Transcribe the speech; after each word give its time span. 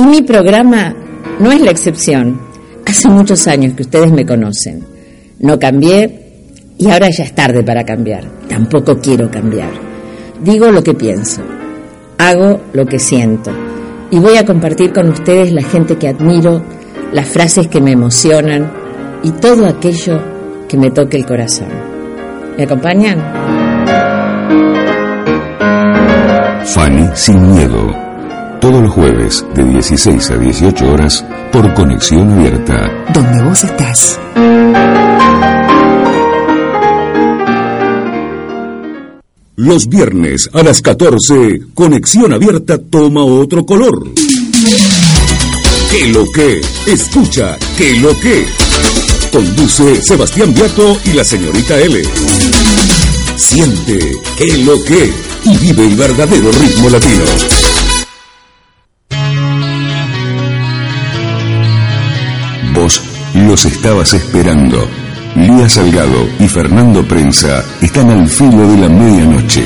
Y 0.00 0.02
mi 0.02 0.22
programa 0.22 0.94
no 1.40 1.52
es 1.52 1.60
la 1.60 1.70
excepción. 1.70 2.40
Hace 2.86 3.10
muchos 3.10 3.46
años 3.46 3.74
que 3.74 3.82
ustedes 3.82 4.10
me 4.10 4.24
conocen. 4.24 4.82
No 5.40 5.58
cambié 5.58 6.54
y 6.78 6.88
ahora 6.88 7.10
ya 7.10 7.24
es 7.24 7.34
tarde 7.34 7.62
para 7.62 7.84
cambiar. 7.84 8.24
Tampoco 8.48 8.96
quiero 8.98 9.30
cambiar. 9.30 9.68
Digo 10.42 10.70
lo 10.70 10.82
que 10.82 10.94
pienso. 10.94 11.42
Hago 12.16 12.62
lo 12.72 12.86
que 12.86 12.98
siento. 12.98 13.50
Y 14.10 14.18
voy 14.18 14.38
a 14.38 14.46
compartir 14.46 14.90
con 14.90 15.10
ustedes 15.10 15.52
la 15.52 15.62
gente 15.62 15.96
que 15.96 16.08
admiro, 16.08 16.62
las 17.12 17.28
frases 17.28 17.68
que 17.68 17.82
me 17.82 17.92
emocionan 17.92 18.72
y 19.22 19.32
todo 19.32 19.66
aquello 19.66 20.18
que 20.66 20.78
me 20.78 20.90
toque 20.90 21.18
el 21.18 21.26
corazón. 21.26 21.68
¿Me 22.56 22.64
acompañan? 22.64 23.18
Fanny 26.64 27.06
sin 27.12 27.52
miedo. 27.52 28.09
Todos 28.60 28.82
los 28.82 28.92
jueves 28.92 29.46
de 29.54 29.64
16 29.64 30.30
a 30.32 30.36
18 30.36 30.92
horas 30.92 31.24
por 31.50 31.72
conexión 31.72 32.30
abierta. 32.30 33.06
Donde 33.14 33.42
vos 33.42 33.64
estás. 33.64 34.20
Los 39.56 39.88
viernes 39.88 40.50
a 40.52 40.62
las 40.62 40.82
14, 40.82 41.60
conexión 41.72 42.34
abierta 42.34 42.76
toma 42.76 43.24
otro 43.24 43.64
color. 43.64 44.12
¿Qué 45.90 46.08
lo 46.08 46.30
que? 46.30 46.60
Escucha, 46.86 47.56
¿qué 47.78 47.98
lo 47.98 48.18
que? 48.20 48.44
Conduce 49.32 50.02
Sebastián 50.02 50.52
Viato 50.52 50.98
y 51.06 51.14
la 51.14 51.24
señorita 51.24 51.78
L. 51.78 52.02
Siente, 53.36 53.98
¿qué 54.36 54.58
lo 54.58 54.84
que? 54.84 55.10
Y 55.44 55.56
vive 55.56 55.86
el 55.86 55.94
verdadero 55.94 56.52
ritmo 56.52 56.90
latino. 56.90 57.69
Los 63.50 63.64
estabas 63.64 64.14
esperando. 64.14 64.88
Lía 65.34 65.68
Salgado 65.68 66.28
y 66.38 66.46
Fernando 66.46 67.02
Prensa 67.02 67.64
están 67.80 68.08
al 68.08 68.28
filo 68.28 68.68
de 68.68 68.76
la 68.76 68.88
medianoche. 68.88 69.64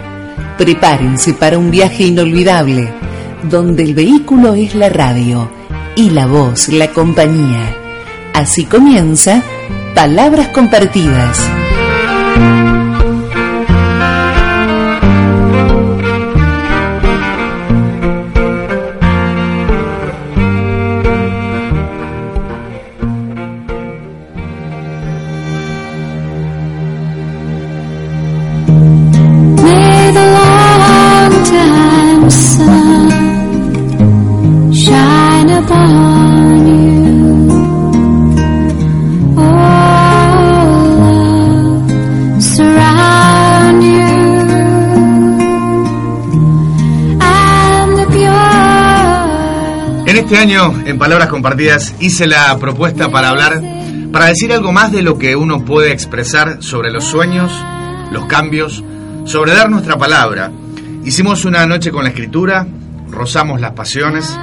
Prepárense 0.58 1.34
para 1.34 1.58
un 1.58 1.72
viaje 1.72 2.04
inolvidable, 2.04 2.94
donde 3.50 3.84
el 3.84 3.94
vehículo 3.94 4.56
es 4.56 4.76
la 4.76 4.90
radio 4.90 5.50
y 5.96 6.10
la 6.10 6.28
voz 6.28 6.68
la 6.68 6.92
compañía. 6.92 7.78
Así 8.34 8.66
comienza 8.66 9.42
Palabras 9.94 10.50
Compartidas. 10.50 11.55
Este 50.26 50.40
año, 50.40 50.74
en 50.88 50.98
Palabras 50.98 51.30
Compartidas, 51.30 51.94
hice 52.00 52.26
la 52.26 52.58
propuesta 52.58 53.12
para 53.12 53.30
hablar, 53.30 53.62
para 54.12 54.26
decir 54.26 54.52
algo 54.52 54.72
más 54.72 54.92
de 54.92 55.04
lo 55.04 55.20
que 55.20 55.36
uno 55.36 55.64
puede 55.64 55.92
expresar 55.92 56.64
sobre 56.64 56.90
los 56.90 57.04
sueños, 57.04 57.52
los 58.12 58.26
cambios, 58.26 58.84
sobre 59.26 59.54
dar 59.54 59.70
nuestra 59.70 60.00
palabra. 60.00 60.52
Hicimos 61.04 61.46
una 61.46 61.68
noche 61.68 61.92
con 61.92 62.06
la 62.06 62.10
escritura, 62.10 62.66
rozamos 63.08 63.62
las 63.62 63.74
pasiones, 63.74 64.36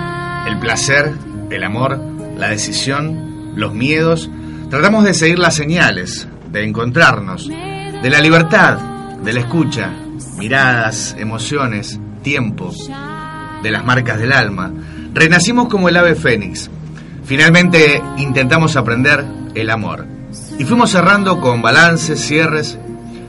el 0.47 0.61
placer, 0.61 1.15
el 1.51 1.65
amor, 1.65 1.99
la 2.37 2.51
decisión, 2.51 3.57
los 3.57 3.75
miedos. 3.75 4.31
Tratamos 4.71 5.03
de 5.03 5.15
seguir 5.15 5.41
las 5.41 5.57
señales, 5.57 6.29
de 6.53 6.65
encontrarnos, 6.65 7.49
de 7.49 8.09
la 8.09 8.21
libertad, 8.21 8.79
de 9.21 9.33
la 9.33 9.41
escucha, 9.41 9.91
miradas, 10.39 11.17
emociones, 11.19 11.99
tiempo, 12.23 12.73
de 13.65 13.71
las 13.73 13.85
marcas 13.85 14.21
del 14.21 14.33
alma. 14.33 14.71
Renacimos 15.15 15.69
como 15.69 15.89
el 15.89 15.97
ave 15.97 16.15
fénix. 16.15 16.71
Finalmente 17.25 18.03
intentamos 18.17 18.77
aprender 18.77 19.25
el 19.55 19.71
amor. 19.71 20.07
Y 20.59 20.65
fuimos 20.65 20.91
cerrando 20.91 21.41
con 21.41 21.61
balances, 21.61 22.21
cierres. 22.21 22.79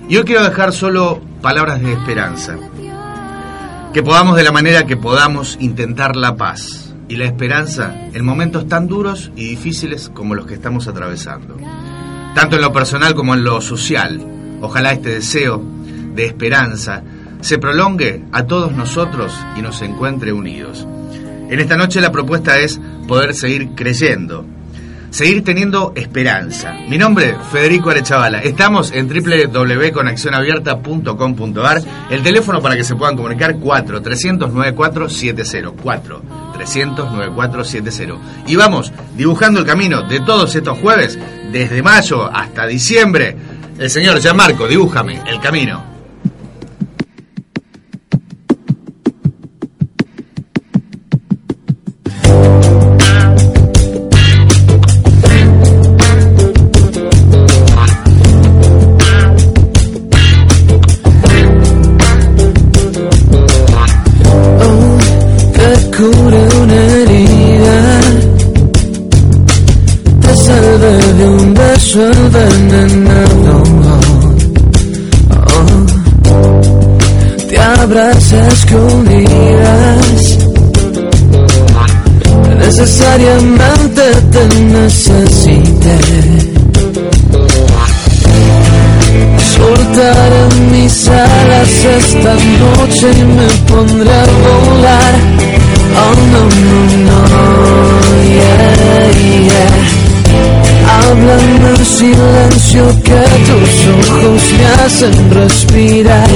Y 0.08 0.18
hoy 0.18 0.24
quiero 0.24 0.44
dejar 0.44 0.72
solo 0.72 1.22
palabras 1.42 1.82
de 1.82 1.92
esperanza. 1.92 2.56
Que 3.94 4.02
podamos 4.02 4.38
de 4.38 4.44
la 4.44 4.52
manera 4.52 4.86
que 4.86 4.98
podamos 4.98 5.58
intentar 5.60 6.16
la 6.16 6.38
paz 6.38 6.94
y 7.10 7.18
la 7.18 7.26
esperanza 7.26 7.94
en 8.14 8.26
momentos 8.26 8.68
tan 8.68 8.88
duros 8.88 9.32
y 9.36 9.50
difíciles 9.50 10.10
como 10.10 10.36
los 10.36 10.46
que 10.46 10.54
estamos 10.54 10.88
atravesando. 10.88 11.58
Tanto 12.34 12.56
en 12.56 12.62
lo 12.62 12.72
personal 12.72 13.14
como 13.14 13.34
en 13.34 13.44
lo 13.44 13.60
social. 13.62 14.26
Ojalá 14.62 14.94
este 14.94 15.10
deseo 15.10 15.62
de 16.16 16.26
esperanza 16.26 17.04
se 17.42 17.58
prolongue 17.58 18.24
a 18.32 18.46
todos 18.46 18.72
nosotros 18.72 19.38
y 19.58 19.62
nos 19.62 19.82
encuentre 19.82 20.32
unidos. 20.32 20.88
En 21.50 21.60
esta 21.60 21.76
noche 21.78 22.02
la 22.02 22.12
propuesta 22.12 22.60
es 22.60 22.82
poder 23.08 23.34
seguir 23.36 23.70
creyendo, 23.76 24.44
seguir 25.10 25.44
teniendo 25.44 25.94
esperanza. 25.96 26.74
Mi 26.90 26.98
nombre, 26.98 27.38
Federico 27.52 27.92
Arechavala. 27.92 28.40
Estamos 28.40 28.92
en 28.92 29.08
www.conexionabierta.com.ar. 29.08 31.82
El 32.10 32.24
teléfono 32.24 32.60
para 32.62 32.76
que 32.76 32.84
se 32.84 32.96
puedan 32.96 33.16
comunicar 33.16 33.58
4 33.58 34.02
309 34.02 34.74
470 34.74 35.72
4 35.82 36.22
309 36.54 37.32
470. 37.36 38.16
Y 38.48 38.56
vamos 38.56 38.92
dibujando 39.16 39.60
el 39.60 39.66
camino 39.66 40.08
de 40.08 40.22
todos 40.22 40.56
estos 40.56 40.80
jueves, 40.80 41.20
desde 41.52 41.84
mayo 41.84 42.26
hasta 42.26 42.66
diciembre. 42.66 43.36
El 43.78 43.90
señor 43.90 44.20
Gianmarco, 44.20 44.68
dibújame 44.68 45.22
el 45.28 45.40
camino. 45.40 45.94
Necesariamente 82.76 84.02
te 84.32 84.44
necesité. 84.62 85.98
Soltar 89.56 90.32
mis 90.72 91.08
alas 91.08 91.86
esta 92.00 92.34
noche 92.34 93.12
y 93.12 93.24
me 93.24 93.48
pondré 93.68 94.12
a 94.12 94.26
volar. 94.44 95.14
Oh 95.96 96.16
no, 96.32 96.42
no, 96.66 96.80
no, 97.08 97.22
yeah, 98.28 99.12
yeah. 99.44 99.93
Háblame 101.14 101.70
en 101.70 101.86
silencio 101.86 102.88
que 103.04 103.22
tus 103.46 104.10
ojos 104.10 104.42
me 104.58 104.66
hacen 104.84 105.30
respirar 105.30 106.28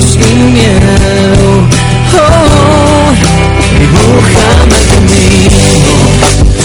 sin 0.00 0.54
miedo. 0.54 1.68
Oh, 2.18 3.12
dibújame 3.78 4.78
conmigo 4.90 5.60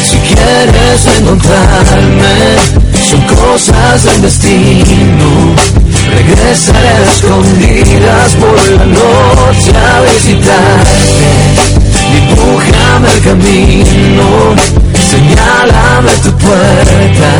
si 0.04 0.18
quieres 0.18 1.18
encontrarme. 1.20 2.34
Son 3.08 3.22
cosas 3.38 4.04
del 4.04 4.22
destino. 4.24 5.56
Regresaré 6.10 6.88
a 6.88 7.04
escondidas 7.04 8.36
por 8.36 8.58
la 8.78 8.86
noche 8.86 9.72
a 9.78 10.02
visitarte. 10.12 11.89
Dibújame 12.12 13.08
el 13.14 13.22
camino 13.22 14.56
Señálame 15.10 16.12
tu 16.22 16.32
puerta, 16.38 17.32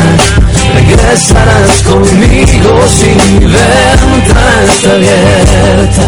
regresarás 0.74 1.82
conmigo 1.82 2.82
si 2.88 3.10
mi 3.10 3.46
ventana 3.46 4.64
está 4.68 4.90
abierta. 4.94 6.02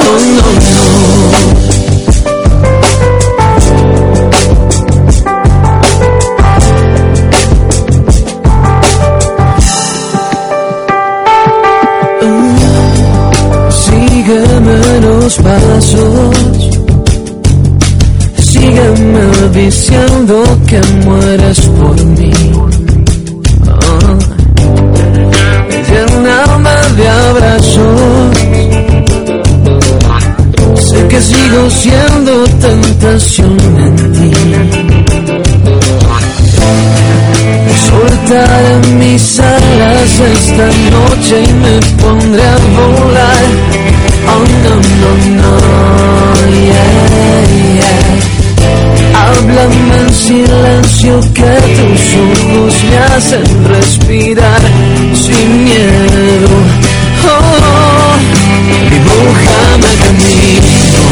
Oh 0.00 0.18
no. 0.18 0.73
Diciendo 19.94 20.44
que 20.66 20.80
mueres 21.04 21.60
por 21.60 22.04
mí. 22.04 22.32
Oh. 22.54 24.18
De 26.96 27.08
abrazos. 27.08 28.36
Sé 30.76 31.08
que 31.08 31.20
sigo 31.20 31.70
siendo 31.70 32.44
tentación 32.60 33.58
en 33.78 33.96
ti. 34.12 34.32
Soltaré 37.88 38.76
mis 38.96 39.40
alas 39.40 40.20
esta 40.20 40.66
noche 40.94 41.42
y 41.42 41.52
me 41.52 41.80
pondré 42.00 42.44
a 42.46 42.56
volar. 42.76 43.44
Oh 44.30 44.44
no, 44.64 44.74
no, 45.00 45.10
no, 45.42 45.53
En 49.64 50.12
silencio 50.12 51.20
que 51.32 51.52
tus 51.76 52.02
ojos 52.16 52.74
me 52.84 52.98
hacen 52.98 53.64
respirar 53.64 54.60
sin 55.14 55.64
miedo. 55.64 56.48
Oh, 57.24 58.14
dibújame 58.90 59.90
camino 60.02 61.04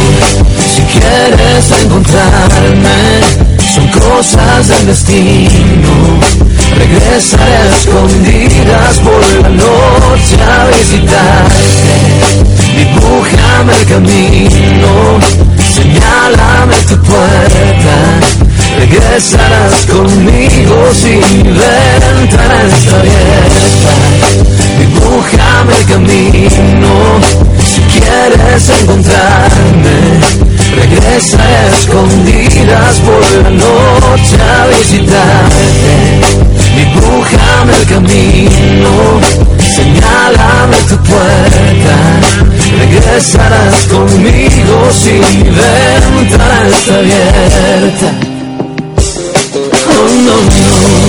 si 0.68 0.82
quieres 0.82 1.82
encontrarme. 1.82 2.98
Son 3.74 3.86
cosas 3.88 4.68
del 4.68 4.86
destino. 4.86 6.20
Regresaré 6.76 7.56
a 7.56 7.66
escondidas 7.68 8.98
por 8.98 9.42
la 9.42 9.48
noche 9.48 10.36
a 10.42 10.66
visitarte. 10.66 12.41
Dibújame 12.76 13.72
el 13.80 13.86
camino 13.86 15.52
Señálame 15.72 16.76
tu 16.86 16.96
puerta, 16.98 17.96
regresarás 18.78 19.86
conmigo 19.86 20.76
si 20.92 21.16
ventana 21.42 22.62
está 22.68 23.00
abierta. 23.00 23.92
Dibújame 24.78 25.72
el 25.78 25.86
camino, 25.86 27.20
si 27.64 27.80
quieres 27.92 28.68
encontrarme, 28.80 29.96
regresaré 30.76 31.68
escondidas 31.74 33.00
por 33.00 33.42
la 33.42 33.50
noche 33.50 34.36
a 34.42 34.66
visitarte. 34.66 36.20
Dibújame 36.76 37.72
el 37.80 37.86
camino, 37.86 39.20
señálame 39.74 40.76
tu 40.86 40.96
puerta 40.98 42.61
regresarás 42.78 43.86
conmigo 43.86 44.90
si 44.92 45.12
mi 45.12 45.42
ventana 45.50 46.68
está 46.68 46.94
abierta. 46.98 48.12
Oh 49.98 50.08
no, 50.24 50.36
no. 50.36 51.01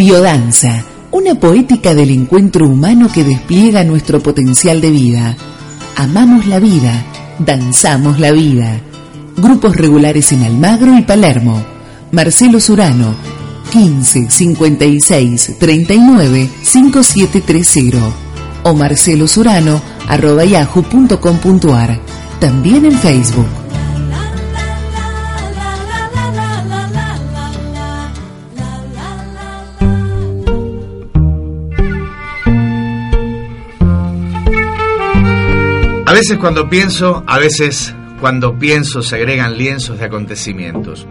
Biodanza, 0.00 0.82
una 1.10 1.34
poética 1.34 1.94
del 1.94 2.08
encuentro 2.08 2.66
humano 2.66 3.10
que 3.12 3.22
despliega 3.22 3.84
nuestro 3.84 4.18
potencial 4.20 4.80
de 4.80 4.90
vida. 4.90 5.36
Amamos 5.94 6.46
la 6.46 6.58
vida, 6.58 7.04
danzamos 7.38 8.18
la 8.18 8.32
vida. 8.32 8.80
Grupos 9.36 9.76
regulares 9.76 10.32
en 10.32 10.44
Almagro 10.44 10.96
y 10.96 11.02
Palermo. 11.02 11.62
Marcelo 12.12 12.60
Surano, 12.60 13.14
15 13.72 14.30
56 14.30 15.58
39 15.58 16.48
5730 16.62 17.98
o 18.62 18.72
marcelosurano 18.72 19.82
arroba 20.08 20.46
yahoo.com.ar. 20.46 22.00
También 22.40 22.86
en 22.86 22.92
Facebook. 22.92 23.59
Veces 36.20 36.36
cuando 36.36 36.68
pienso, 36.68 37.24
a 37.26 37.38
veces 37.38 37.94
cuando 38.20 38.58
pienso 38.58 39.02
se 39.02 39.16
agregan 39.16 39.56
lienzos 39.56 39.98
de 39.98 40.04
acontecimientos. 40.04 41.06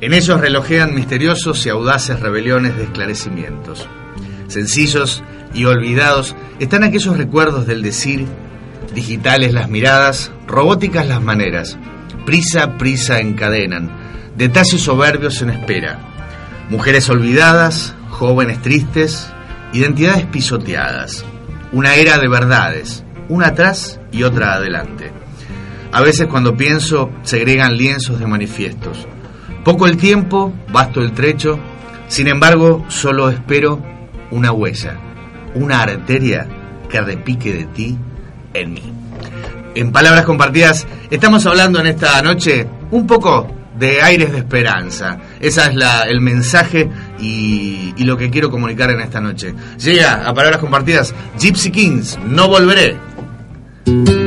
En 0.00 0.14
ellos 0.14 0.40
relojean 0.40 0.94
misteriosos 0.94 1.66
y 1.66 1.70
audaces 1.70 2.20
rebeliones 2.20 2.76
de 2.76 2.84
esclarecimientos. 2.84 3.88
Sencillos 4.46 5.24
y 5.54 5.64
olvidados 5.64 6.36
están 6.60 6.84
aquellos 6.84 7.16
recuerdos 7.16 7.66
del 7.66 7.82
decir, 7.82 8.28
digitales 8.94 9.52
las 9.52 9.68
miradas, 9.68 10.30
robóticas 10.46 11.08
las 11.08 11.20
maneras, 11.20 11.76
prisa, 12.24 12.78
prisa 12.78 13.18
encadenan, 13.18 13.90
detalles 14.36 14.82
soberbios 14.82 15.42
en 15.42 15.50
espera, 15.50 15.98
mujeres 16.70 17.10
olvidadas, 17.10 17.96
jóvenes 18.10 18.62
tristes, 18.62 19.26
identidades 19.72 20.26
pisoteadas, 20.26 21.24
una 21.72 21.96
era 21.96 22.18
de 22.18 22.28
verdades, 22.28 23.03
una 23.28 23.48
atrás 23.48 24.00
y 24.12 24.22
otra 24.22 24.54
adelante. 24.54 25.12
A 25.92 26.00
veces 26.00 26.26
cuando 26.26 26.56
pienso 26.56 27.10
segregan 27.22 27.76
lienzos 27.76 28.18
de 28.18 28.26
manifiestos. 28.26 29.06
Poco 29.64 29.86
el 29.86 29.96
tiempo, 29.96 30.52
vasto 30.72 31.00
el 31.00 31.12
trecho, 31.12 31.58
sin 32.08 32.28
embargo 32.28 32.84
solo 32.88 33.30
espero 33.30 33.80
una 34.30 34.52
huella, 34.52 34.98
una 35.54 35.82
arteria 35.82 36.48
que 36.88 37.00
repique 37.00 37.52
de 37.52 37.64
ti 37.66 37.98
en 38.52 38.72
mí. 38.72 38.92
En 39.74 39.90
palabras 39.90 40.24
compartidas, 40.24 40.86
estamos 41.10 41.46
hablando 41.46 41.80
en 41.80 41.86
esta 41.86 42.20
noche 42.22 42.66
un 42.90 43.06
poco 43.06 43.48
de 43.78 44.02
aires 44.02 44.32
de 44.32 44.38
esperanza. 44.38 45.18
Ese 45.40 45.60
es 45.62 45.74
la, 45.74 46.02
el 46.02 46.20
mensaje 46.20 46.88
y, 47.20 47.94
y, 47.96 48.04
lo 48.04 48.16
que 48.16 48.30
quiero 48.30 48.50
comunicar 48.50 48.90
en 48.90 49.00
esta 49.00 49.20
noche. 49.20 49.54
Llega 49.78 50.26
a 50.26 50.32
palabras 50.32 50.60
compartidas 50.60 51.14
Gypsy 51.40 51.70
Kings, 51.70 52.18
no 52.24 52.48
volveré. 52.48 52.96
Thank 53.86 54.08
you. 54.08 54.23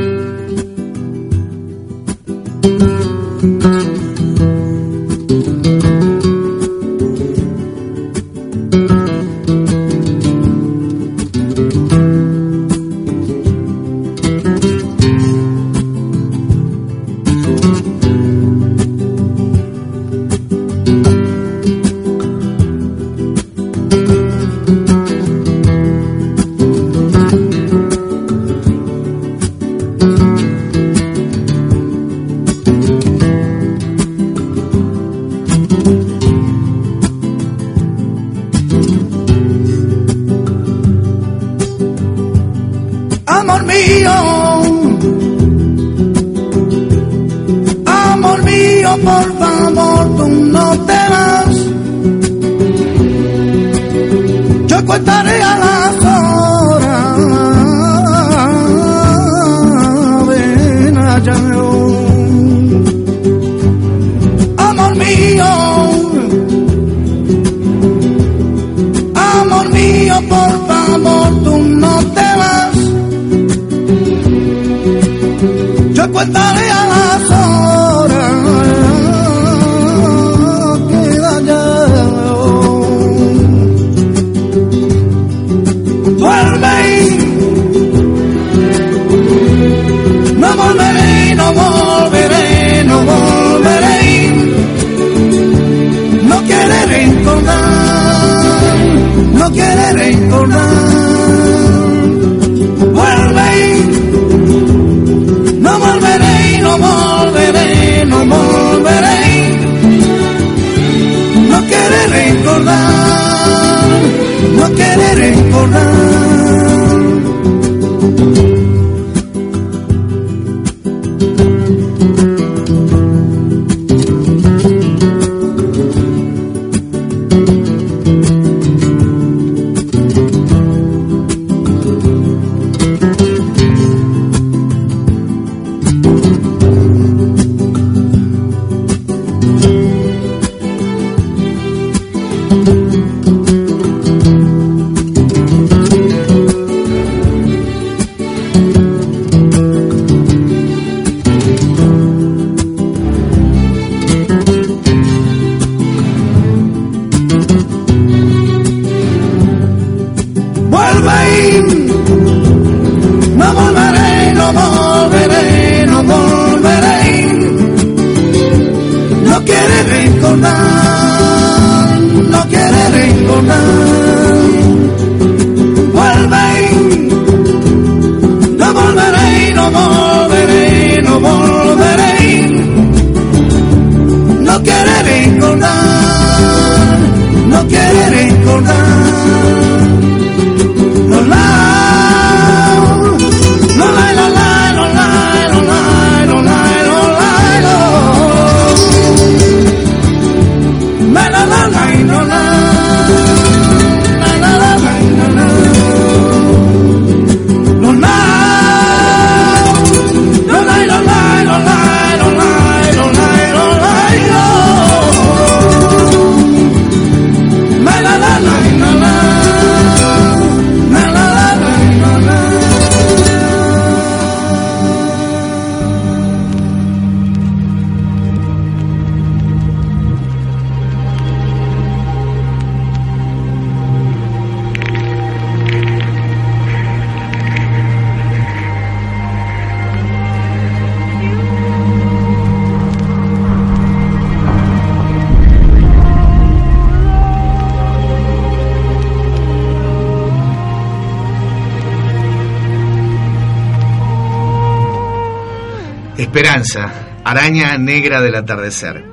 Araña 257.28 257.76
negra 257.76 258.22
del 258.22 258.36
atardecer. 258.36 259.04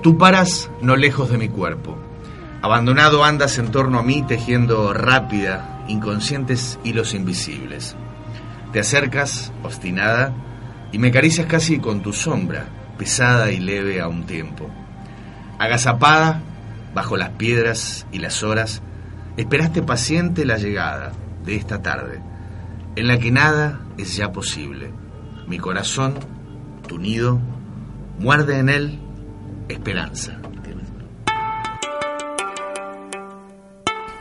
Tú 0.00 0.16
paras 0.16 0.70
no 0.82 0.94
lejos 0.94 1.30
de 1.30 1.36
mi 1.36 1.48
cuerpo. 1.48 1.98
Abandonado 2.62 3.24
andas 3.24 3.58
en 3.58 3.72
torno 3.72 3.98
a 3.98 4.04
mí 4.04 4.22
tejiendo 4.22 4.92
rápida, 4.92 5.82
inconscientes 5.88 6.78
hilos 6.84 7.12
invisibles. 7.12 7.96
Te 8.72 8.78
acercas, 8.78 9.52
obstinada, 9.64 10.32
y 10.92 10.98
me 10.98 11.08
acaricias 11.08 11.48
casi 11.48 11.80
con 11.80 12.02
tu 12.02 12.12
sombra, 12.12 12.66
pesada 12.98 13.50
y 13.50 13.58
leve 13.58 14.00
a 14.00 14.06
un 14.06 14.26
tiempo. 14.26 14.70
Agazapada, 15.58 16.42
bajo 16.94 17.16
las 17.16 17.30
piedras 17.30 18.06
y 18.12 18.20
las 18.20 18.44
horas, 18.44 18.80
esperaste 19.36 19.82
paciente 19.82 20.44
la 20.44 20.56
llegada 20.56 21.10
de 21.44 21.56
esta 21.56 21.82
tarde, 21.82 22.20
en 22.94 23.08
la 23.08 23.18
que 23.18 23.32
nada 23.32 23.80
es 23.98 24.14
ya 24.14 24.30
posible. 24.30 24.92
Mi 25.48 25.58
corazón, 25.58 26.14
tu 26.86 26.98
nido, 26.98 27.40
muerde 28.18 28.58
en 28.58 28.68
él 28.68 28.98
esperanza. 29.68 30.38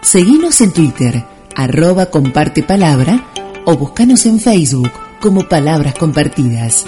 Seguinos 0.01 0.61
en 0.61 0.71
Twitter, 0.71 1.23
arroba 1.55 2.07
comparte 2.07 2.61
palabra, 2.61 3.25
o 3.65 3.75
buscanos 3.75 4.25
en 4.27 4.39
Facebook 4.39 4.91
como 5.19 5.49
Palabras 5.49 5.95
Compartidas. 5.95 6.85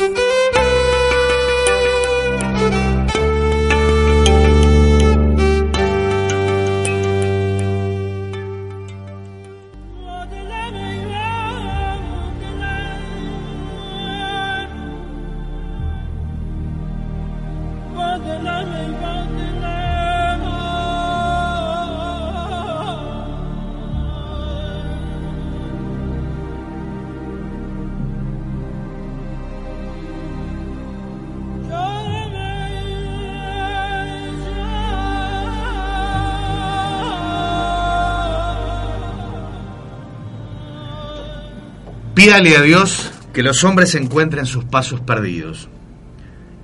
Pídale 42.18 42.58
a 42.58 42.64
Dios 42.64 43.12
que 43.32 43.44
los 43.44 43.64
hombres 43.64 43.94
encuentren 43.94 44.48
sus 44.48 44.66
pasos 44.66 45.02
perdidos 45.02 45.70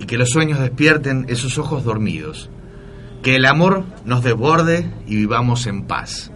y 0.00 0.06
que 0.06 0.18
los 0.18 0.30
sueños 0.30 0.58
despierten 0.58 1.26
esos 1.28 1.58
ojos 1.58 1.84
dormidos. 1.84 2.50
Que 3.22 3.36
el 3.36 3.44
amor 3.44 3.84
nos 4.04 4.24
desborde 4.24 4.90
y 5.06 5.14
vivamos 5.14 5.68
en 5.68 5.84
paz. 5.84 6.32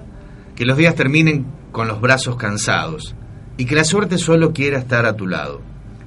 que 0.55 0.65
los 0.65 0.77
días 0.77 0.95
terminen 0.95 1.47
con 1.73 1.89
los 1.89 2.01
brazos 2.01 2.37
cansados 2.37 3.17
y 3.57 3.65
que 3.65 3.75
la 3.75 3.83
suerte 3.83 4.19
solo 4.19 4.53
quiera 4.53 4.79
estar 4.79 5.05
a 5.05 5.17
tu 5.17 5.27
lado. 5.27 5.63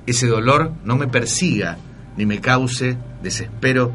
Ese 0.06 0.27
dolor 0.27 0.72
no 0.86 0.96
me 0.96 1.10
persiga 1.10 1.80
ni 2.15 2.25
me 2.25 2.39
cause 2.39 2.98
desespero, 3.22 3.91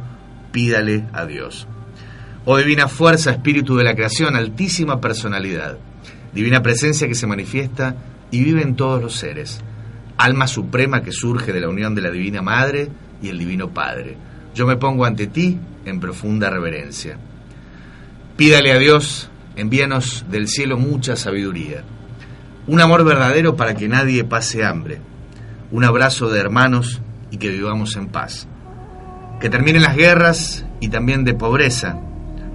pídale 0.52 1.06
a 1.14 1.24
Dios. 1.24 1.66
Oh 2.44 2.58
divina 2.58 2.86
fuerza, 2.86 3.30
espíritu 3.30 3.76
de 3.76 3.84
la 3.84 3.94
creación, 3.94 4.36
altísima 4.36 5.00
personalidad, 5.00 5.78
divina 6.34 6.62
presencia 6.62 7.08
que 7.08 7.14
se 7.14 7.26
manifiesta 7.26 7.96
y 8.30 8.42
vive 8.42 8.64
todos 8.72 9.02
los 9.02 9.14
seres, 9.16 9.60
alma 10.18 10.46
suprema 10.46 11.02
que 11.02 11.12
surge 11.12 11.52
de 11.52 11.60
la 11.60 11.68
unión 11.68 11.94
de 11.94 12.02
la 12.02 12.10
divina 12.10 12.42
Madre 12.42 12.88
y 13.22 13.28
el 13.28 13.38
divino 13.38 13.70
Padre. 13.70 14.16
Yo 14.54 14.66
me 14.66 14.76
pongo 14.76 15.04
ante 15.04 15.26
ti 15.26 15.58
en 15.84 16.00
profunda 16.00 16.50
reverencia. 16.50 17.18
Pídale 18.36 18.72
a 18.72 18.78
Dios, 18.78 19.30
envíanos 19.54 20.24
del 20.30 20.48
cielo 20.48 20.78
mucha 20.78 21.16
sabiduría, 21.16 21.84
un 22.66 22.80
amor 22.80 23.04
verdadero 23.04 23.56
para 23.56 23.74
que 23.74 23.88
nadie 23.88 24.24
pase 24.24 24.64
hambre, 24.64 25.00
un 25.70 25.84
abrazo 25.84 26.28
de 26.28 26.40
hermanos 26.40 27.00
y 27.30 27.38
que 27.38 27.50
vivamos 27.50 27.96
en 27.96 28.08
paz. 28.08 28.48
Que 29.40 29.50
terminen 29.50 29.82
las 29.82 29.96
guerras 29.96 30.64
y 30.80 30.88
también 30.88 31.24
de 31.24 31.34
pobreza, 31.34 31.98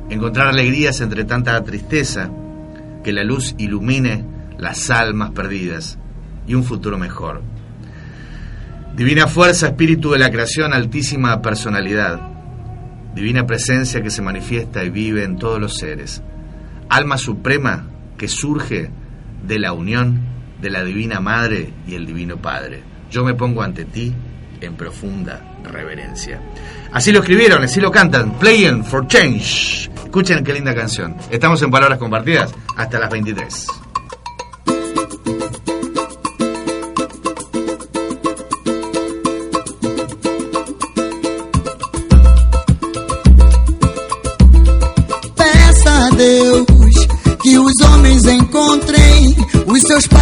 encontrar 0.10 0.48
alegrías 0.48 1.02
entre 1.02 1.24
tanta 1.24 1.64
tristeza, 1.64 2.30
que 3.04 3.14
la 3.14 3.24
luz 3.24 3.56
ilumine 3.58 4.26
las 4.62 4.90
almas 4.92 5.32
perdidas 5.32 5.98
y 6.48 6.54
un 6.54 6.64
futuro 6.64 6.98
mejor. 6.98 7.42
Divina 8.96 9.28
fuerza, 9.28 9.68
espíritu 9.68 10.12
de 10.12 10.20
la 10.20 10.32
creación, 10.32 10.74
altísima 10.74 11.42
personalidad, 11.42 12.22
divina 13.16 13.46
presencia 13.46 14.02
que 14.02 14.12
se 14.12 14.22
manifiesta 14.22 14.84
y 14.84 14.90
vive 14.90 15.24
en 15.24 15.38
todos 15.38 15.60
los 15.60 15.78
seres, 15.78 16.22
alma 16.88 17.18
suprema 17.18 17.88
que 18.18 18.28
surge 18.28 18.92
de 19.46 19.60
la 19.60 19.74
unión 19.74 20.22
de 20.62 20.70
la 20.70 20.84
divina 20.84 21.20
Madre 21.20 21.74
y 21.88 21.96
el 21.96 22.06
divino 22.06 22.38
Padre. 22.38 22.84
Yo 23.10 23.26
me 23.26 23.34
pongo 23.34 23.64
ante 23.64 23.86
ti 23.86 24.14
en 24.62 24.76
profunda 24.76 25.42
reverencia. 25.64 26.40
Así 26.92 27.12
lo 27.12 27.20
escribieron, 27.20 27.64
así 27.64 27.82
lo 27.82 27.92
cantan, 27.92 28.38
Playing 28.38 28.84
for 28.84 29.08
Change. 29.08 29.90
Escuchen 30.04 30.44
qué 30.44 30.54
linda 30.54 30.76
canción. 30.76 31.16
Estamos 31.32 31.62
en 31.64 31.72
Palabras 31.72 31.98
Compartidas 31.98 32.54
hasta 32.76 33.00
las 33.00 33.10
23. 33.10 33.81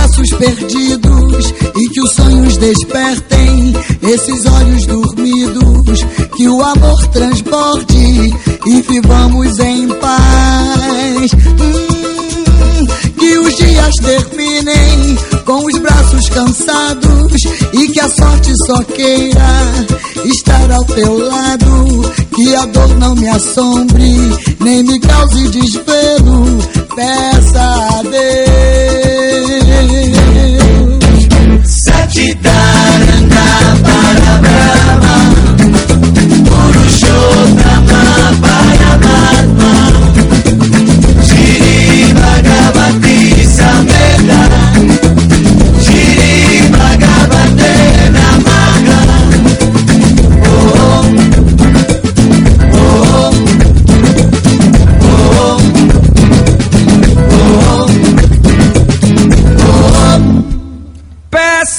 Passos 0.09 0.29
perdidos 0.31 1.53
e 1.75 1.89
que 1.89 2.01
os 2.01 2.13
sonhos 2.15 2.57
despertem 2.57 3.73
esses 4.01 4.45
olhos 4.45 4.85
dormidos. 4.85 6.05
Que 6.35 6.47
o 6.47 6.61
amor 6.63 7.07
transborde 7.07 8.33
e 8.65 8.81
vivamos 8.81 9.59
em 9.59 9.87
paz. 9.87 11.31
Hum, 11.59 12.85
que 13.17 13.37
os 13.37 13.55
dias 13.57 13.95
terminem 13.95 15.17
com 15.45 15.65
os 15.65 15.77
braços 15.79 16.29
cansados 16.29 17.43
e 17.73 17.87
que 17.89 17.99
a 17.99 18.09
sorte 18.09 18.53
só 18.65 18.83
queira 18.83 19.85
estar 20.25 20.71
ao 20.71 20.85
teu 20.85 21.17
lado. 21.19 22.11
Que 22.35 22.55
a 22.55 22.65
dor 22.67 22.97
não 22.97 23.15
me 23.15 23.27
assombre, 23.29 24.15
nem 24.61 24.83
me 24.83 24.99
cause 24.99 25.47
desvelo. 25.49 26.57
Peça 26.95 27.78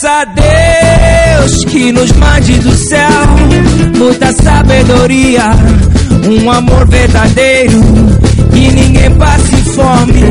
Peça 0.01 0.21
a 0.21 0.25
Deus 0.25 1.65
que 1.67 1.93
nos 1.93 2.11
mande 2.13 2.55
do 2.61 2.75
céu 2.75 3.11
muita 3.99 4.33
sabedoria, 4.33 5.51
um 6.27 6.51
amor 6.51 6.89
verdadeiro, 6.89 7.83
que 8.51 8.73
ninguém 8.73 9.11
passe 9.17 9.57
fome, 9.75 10.23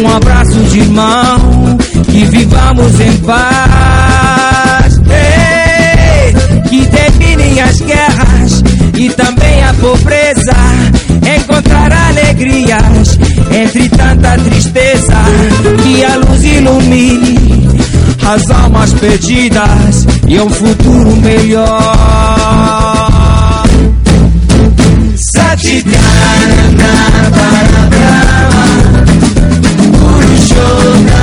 um 0.00 0.08
abraço 0.16 0.58
de 0.64 0.80
irmão, 0.80 1.78
que 2.10 2.24
vivamos 2.24 2.98
em 2.98 3.16
paz. 3.18 5.00
Ei, 5.06 6.62
que 6.68 6.84
terminem 6.88 7.60
as 7.60 7.80
guerras 7.80 8.64
e 8.96 9.10
também 9.10 9.62
a 9.62 9.74
pobreza, 9.74 10.56
encontrar 11.38 11.92
alegrias 11.92 13.16
entre 13.52 13.88
tanta 13.90 14.36
tristeza, 14.38 15.14
que 15.84 16.04
a 16.04 16.16
luz 16.16 16.42
ilumine 16.42 17.57
as 18.28 18.50
almas 18.50 18.92
perdidas 18.92 20.06
e 20.28 20.38
um 20.38 20.50
futuro 20.50 21.16
melhor. 21.16 21.66
Satikarana 25.16 26.92
para 27.30 27.88
Brahma, 27.88 29.04
Purushottama 29.98 31.17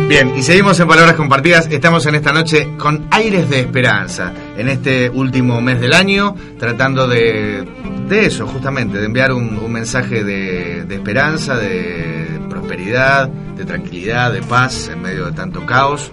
Bien, 0.08 0.34
y 0.36 0.42
seguimos 0.42 0.78
en 0.78 0.86
Palabras 0.86 1.16
Compartidas. 1.16 1.66
Estamos 1.68 2.06
en 2.06 2.14
esta 2.14 2.32
noche 2.32 2.68
con 2.78 3.08
aires 3.10 3.50
de 3.50 3.58
esperanza, 3.58 4.32
en 4.56 4.68
este 4.68 5.10
último 5.10 5.60
mes 5.60 5.80
del 5.80 5.94
año, 5.94 6.36
tratando 6.60 7.08
de, 7.08 7.64
de 8.08 8.26
eso, 8.26 8.46
justamente, 8.46 8.98
de 8.98 9.06
enviar 9.06 9.32
un, 9.32 9.56
un 9.58 9.72
mensaje 9.72 10.22
de, 10.22 10.84
de 10.84 10.94
esperanza, 10.94 11.56
de 11.56 12.38
prosperidad, 12.48 13.28
de 13.28 13.64
tranquilidad, 13.64 14.32
de 14.32 14.42
paz 14.42 14.88
en 14.92 15.02
medio 15.02 15.26
de 15.26 15.32
tanto 15.32 15.66
caos. 15.66 16.12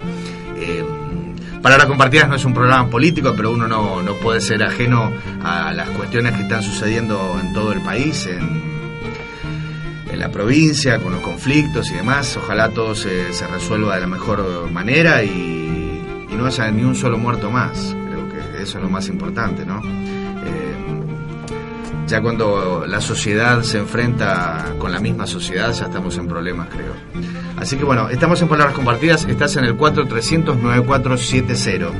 Eh, 0.56 0.84
Palabras 1.62 1.86
Compartidas 1.86 2.28
no 2.28 2.34
es 2.34 2.44
un 2.44 2.52
programa 2.52 2.90
político, 2.90 3.32
pero 3.36 3.52
uno 3.52 3.68
no, 3.68 4.02
no 4.02 4.14
puede 4.16 4.40
ser 4.40 4.64
ajeno 4.64 5.12
a 5.42 5.72
las 5.72 5.88
cuestiones 5.90 6.32
que 6.32 6.42
están 6.42 6.64
sucediendo 6.64 7.38
en 7.40 7.54
todo 7.54 7.72
el 7.72 7.80
país, 7.80 8.26
en 8.26 8.63
en 10.14 10.20
la 10.20 10.30
provincia, 10.30 10.98
con 10.98 11.12
los 11.12 11.20
conflictos 11.20 11.90
y 11.90 11.94
demás. 11.94 12.36
Ojalá 12.36 12.70
todo 12.70 12.94
se, 12.94 13.30
resuelva 13.52 13.96
de 13.96 14.00
la 14.00 14.06
mejor 14.06 14.70
manera 14.70 15.22
y, 15.22 16.00
y 16.30 16.34
no 16.34 16.46
haya 16.46 16.70
ni 16.70 16.82
un 16.82 16.94
solo 16.94 17.18
muerto 17.18 17.50
más. 17.50 17.94
Creo 18.08 18.26
que 18.28 18.38
eso 18.62 18.78
es 18.78 18.84
lo 18.84 18.88
más 18.88 19.08
importante, 19.08 19.66
¿no? 19.66 19.82
Eh, 19.84 20.74
ya 22.06 22.20
cuando 22.20 22.84
la 22.86 23.00
sociedad 23.00 23.62
se 23.62 23.78
enfrenta 23.78 24.74
con 24.78 24.92
la 24.92 25.00
misma 25.00 25.26
sociedad, 25.26 25.72
ya 25.72 25.86
estamos 25.86 26.16
en 26.16 26.28
problemas, 26.28 26.68
creo. 26.68 26.92
Así 27.56 27.76
que 27.76 27.84
bueno, 27.84 28.08
estamos 28.08 28.40
en 28.42 28.48
Palabras 28.48 28.74
Compartidas, 28.74 29.24
estás 29.24 29.56
en 29.56 29.64
el 29.64 29.78
4300-9470, 29.78 31.90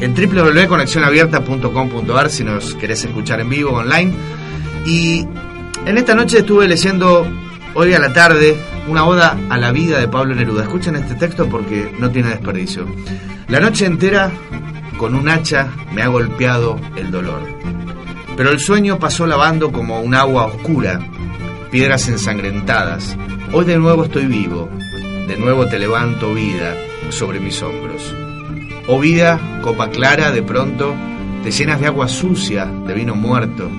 en 0.00 0.14
www.conexionabierta.com.ar 0.14 2.30
si 2.30 2.44
nos 2.44 2.74
querés 2.74 3.04
escuchar 3.04 3.40
en 3.40 3.48
vivo, 3.48 3.72
online. 3.72 4.12
Y 4.84 5.26
en 5.86 5.98
esta 5.98 6.14
noche 6.14 6.38
estuve 6.38 6.66
leyendo 6.66 7.26
hoy 7.74 7.94
a 7.94 7.98
la 7.98 8.12
tarde 8.12 8.56
una 8.88 9.04
oda 9.04 9.38
a 9.48 9.58
la 9.58 9.72
vida 9.72 9.98
de 9.98 10.08
Pablo 10.08 10.34
Neruda. 10.34 10.62
Escuchen 10.62 10.96
este 10.96 11.14
texto 11.14 11.48
porque 11.48 11.94
no 11.98 12.10
tiene 12.10 12.30
desperdicio. 12.30 12.86
La 13.48 13.60
noche 13.60 13.86
entera 13.86 14.30
con 14.98 15.14
un 15.14 15.28
hacha 15.28 15.68
me 15.92 16.02
ha 16.02 16.08
golpeado 16.08 16.80
el 16.96 17.10
dolor. 17.10 17.40
Pero 18.36 18.50
el 18.50 18.60
sueño 18.60 18.98
pasó 18.98 19.26
lavando 19.26 19.72
como 19.72 20.00
un 20.00 20.14
agua 20.14 20.46
oscura, 20.46 21.00
piedras 21.70 22.08
ensangrentadas. 22.08 23.16
Hoy 23.52 23.64
de 23.64 23.78
nuevo 23.78 24.04
estoy 24.04 24.26
vivo, 24.26 24.68
de 25.28 25.36
nuevo 25.36 25.66
te 25.66 25.78
levanto 25.78 26.32
vida 26.34 26.74
sobre 27.10 27.40
mis 27.40 27.62
hombros. 27.62 28.14
Oh 28.88 28.98
vida, 28.98 29.38
copa 29.62 29.90
clara, 29.90 30.32
de 30.32 30.42
pronto 30.42 30.94
te 31.44 31.50
llenas 31.50 31.80
de 31.80 31.86
agua 31.86 32.08
sucia, 32.08 32.66
de 32.66 32.94
vino 32.94 33.14
muerto, 33.14 33.70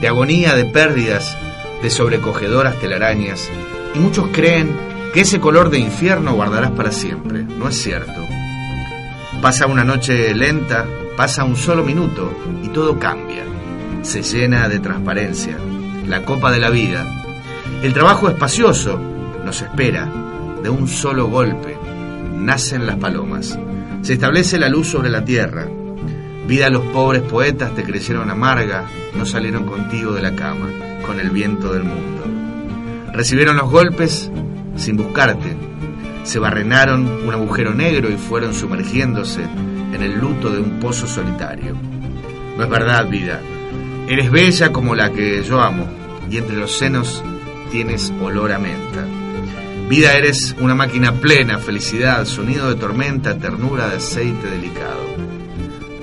de 0.00 0.08
agonía, 0.08 0.54
de 0.54 0.66
pérdidas, 0.66 1.36
de 1.82 1.90
sobrecogedoras 1.90 2.78
telarañas, 2.78 3.48
y 3.94 3.98
muchos 3.98 4.28
creen 4.32 4.88
que 5.12 5.22
ese 5.22 5.40
color 5.40 5.70
de 5.70 5.78
infierno 5.78 6.34
guardarás 6.34 6.70
para 6.72 6.92
siempre. 6.92 7.42
No 7.42 7.68
es 7.68 7.80
cierto. 7.80 8.26
Pasa 9.40 9.66
una 9.66 9.84
noche 9.84 10.34
lenta, 10.34 10.86
pasa 11.16 11.44
un 11.44 11.56
solo 11.56 11.84
minuto 11.84 12.32
y 12.62 12.68
todo 12.68 12.98
cambia. 12.98 13.44
Se 14.02 14.22
llena 14.22 14.68
de 14.68 14.78
transparencia, 14.80 15.56
la 16.06 16.24
copa 16.24 16.50
de 16.50 16.58
la 16.58 16.70
vida. 16.70 17.06
El 17.82 17.92
trabajo 17.92 18.28
espacioso 18.28 19.00
nos 19.44 19.62
espera. 19.62 20.08
De 20.62 20.68
un 20.68 20.88
solo 20.88 21.28
golpe 21.28 21.78
nacen 22.34 22.84
las 22.84 22.96
palomas. 22.96 23.56
Se 24.02 24.14
establece 24.14 24.58
la 24.58 24.68
luz 24.68 24.88
sobre 24.88 25.08
la 25.08 25.24
tierra. 25.24 25.68
Vida 26.48 26.68
los 26.68 26.84
pobres 26.86 27.22
poetas 27.22 27.74
te 27.76 27.84
crecieron 27.84 28.28
amarga, 28.28 28.86
no 29.14 29.24
salieron 29.24 29.64
contigo 29.66 30.12
de 30.12 30.22
la 30.22 30.34
cama 30.34 30.68
con 31.08 31.20
el 31.20 31.30
viento 31.30 31.72
del 31.72 31.84
mundo. 31.84 32.22
Recibieron 33.14 33.56
los 33.56 33.70
golpes 33.70 34.30
sin 34.76 34.98
buscarte, 34.98 35.56
se 36.22 36.38
barrenaron 36.38 37.26
un 37.26 37.32
agujero 37.32 37.72
negro 37.72 38.10
y 38.10 38.18
fueron 38.18 38.52
sumergiéndose 38.52 39.42
en 39.42 40.02
el 40.02 40.18
luto 40.18 40.50
de 40.50 40.60
un 40.60 40.78
pozo 40.78 41.06
solitario. 41.06 41.74
No 42.58 42.62
es 42.62 42.68
verdad, 42.68 43.08
vida. 43.08 43.40
Eres 44.06 44.30
bella 44.30 44.70
como 44.70 44.94
la 44.94 45.10
que 45.10 45.42
yo 45.44 45.62
amo, 45.62 45.88
y 46.30 46.36
entre 46.36 46.56
los 46.56 46.76
senos 46.76 47.24
tienes 47.72 48.12
olor 48.20 48.52
a 48.52 48.58
menta. 48.58 49.06
Vida 49.88 50.12
eres 50.12 50.54
una 50.60 50.74
máquina 50.74 51.12
plena, 51.12 51.56
felicidad, 51.56 52.26
sonido 52.26 52.68
de 52.68 52.74
tormenta, 52.74 53.38
ternura 53.38 53.88
de 53.88 53.96
aceite 53.96 54.50
delicado. 54.50 55.06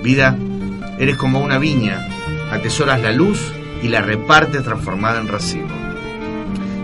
Vida, 0.02 0.36
eres 0.98 1.16
como 1.16 1.42
una 1.42 1.60
viña, 1.60 2.08
atesoras 2.52 3.00
la 3.04 3.12
luz 3.12 3.52
y 3.82 3.88
la 3.88 4.02
repartes 4.02 4.64
transformada 4.64 5.20
en 5.20 5.28
racimo. 5.28 5.74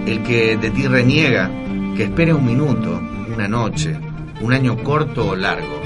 El 0.05 0.23
que 0.23 0.57
de 0.57 0.71
ti 0.71 0.87
reniega, 0.87 1.49
que 1.95 2.03
espere 2.03 2.33
un 2.33 2.45
minuto, 2.45 3.01
una 3.33 3.47
noche, 3.47 3.97
un 4.41 4.53
año 4.53 4.77
corto 4.83 5.29
o 5.29 5.35
largo, 5.35 5.81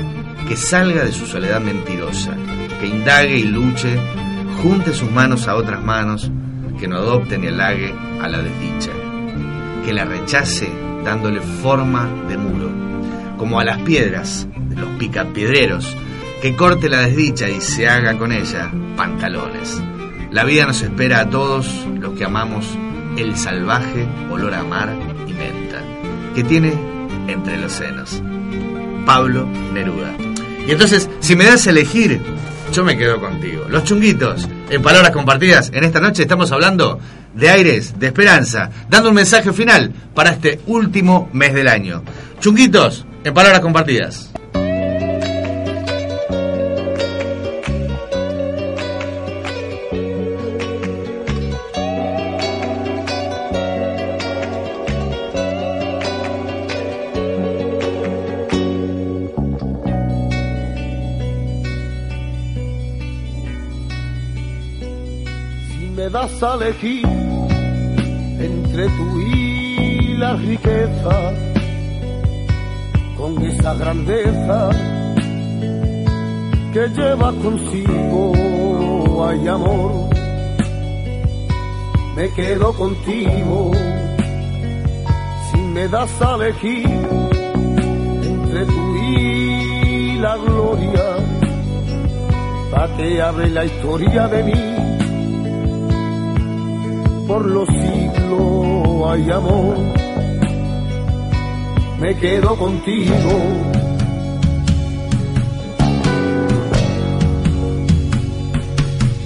que 0.47 0.55
salga 0.55 1.03
de 1.03 1.11
su 1.11 1.25
soledad 1.25 1.61
mentirosa, 1.61 2.35
que 2.79 2.87
indague 2.87 3.37
y 3.37 3.43
luche, 3.43 3.97
junte 4.61 4.93
sus 4.93 5.11
manos 5.11 5.47
a 5.47 5.55
otras 5.55 5.83
manos, 5.83 6.31
que 6.79 6.87
no 6.87 6.97
adopte 6.97 7.37
ni 7.37 7.47
halague 7.47 7.93
a 8.21 8.27
la 8.27 8.39
desdicha, 8.39 8.91
que 9.85 9.93
la 9.93 10.05
rechace 10.05 10.69
dándole 11.03 11.41
forma 11.41 12.09
de 12.27 12.37
muro, 12.37 12.69
como 13.37 13.59
a 13.59 13.65
las 13.65 13.79
piedras 13.79 14.47
de 14.69 14.75
los 14.75 14.89
picapiedreros, 14.97 15.95
que 16.41 16.55
corte 16.55 16.89
la 16.89 17.01
desdicha 17.01 17.49
y 17.49 17.61
se 17.61 17.87
haga 17.87 18.17
con 18.17 18.31
ella 18.31 18.71
pantalones. 18.95 19.81
La 20.35 20.43
vida 20.43 20.65
nos 20.65 20.81
espera 20.81 21.21
a 21.21 21.29
todos 21.29 21.65
los 21.97 22.17
que 22.17 22.25
amamos 22.25 22.65
el 23.15 23.37
salvaje 23.37 24.05
olor 24.29 24.53
a 24.53 24.65
mar 24.65 24.93
y 25.25 25.31
menta 25.31 25.81
que 26.35 26.43
tiene 26.43 26.73
entre 27.29 27.57
los 27.57 27.71
senos. 27.71 28.21
Pablo 29.05 29.47
Neruda. 29.73 30.13
Y 30.67 30.71
entonces, 30.71 31.09
si 31.21 31.37
me 31.37 31.45
das 31.45 31.65
a 31.67 31.69
elegir, 31.69 32.21
yo 32.73 32.83
me 32.83 32.97
quedo 32.97 33.21
contigo. 33.21 33.63
Los 33.69 33.85
chunguitos, 33.85 34.49
en 34.69 34.81
palabras 34.81 35.11
compartidas, 35.11 35.71
en 35.73 35.85
esta 35.85 36.01
noche 36.01 36.23
estamos 36.23 36.51
hablando 36.51 36.99
de 37.33 37.49
aires, 37.49 37.97
de 37.97 38.07
esperanza, 38.07 38.69
dando 38.89 39.07
un 39.07 39.15
mensaje 39.15 39.53
final 39.53 39.93
para 40.13 40.31
este 40.31 40.59
último 40.65 41.29
mes 41.31 41.53
del 41.53 41.69
año. 41.69 42.03
Chunguitos, 42.41 43.05
en 43.23 43.33
palabras 43.33 43.61
compartidas. 43.61 44.33
Das 66.25 66.41
a 66.41 66.55
elegir 66.55 67.05
entre 68.39 68.87
tú 68.87 69.19
y 69.19 70.17
la 70.17 70.33
riqueza, 70.33 71.33
con 73.15 73.45
esa 73.45 73.75
grandeza 73.75 74.71
que 76.73 76.87
lleva 76.97 77.31
consigo, 77.31 78.33
hay 79.23 79.47
amor, 79.47 80.09
me 82.15 82.27
quedo 82.33 82.73
contigo. 82.73 83.71
Si 85.51 85.57
me 85.59 85.87
das 85.89 86.21
a 86.23 86.35
elegir 86.37 86.89
entre 88.23 88.65
tú 88.65 88.95
y 88.95 90.17
la 90.17 90.37
gloria, 90.37 91.17
pa' 92.71 92.87
que 92.97 93.21
hable 93.21 93.47
la 93.49 93.65
historia 93.65 94.27
de 94.27 94.43
mí 94.43 94.94
por 97.35 97.45
los 97.47 97.67
siglos 97.67 99.09
hay 99.09 99.29
amor. 99.29 99.75
Me 101.99 102.15
quedo 102.15 102.55
contigo. 102.55 103.31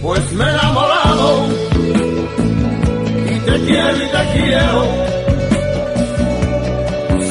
Pues 0.01 0.33
me 0.33 0.43
he 0.43 0.49
enamorado 0.49 1.29
y 3.31 3.39
te 3.47 3.55
quiero 3.67 3.97
y 3.97 4.09
te 4.15 4.23
quiero. 4.33 4.81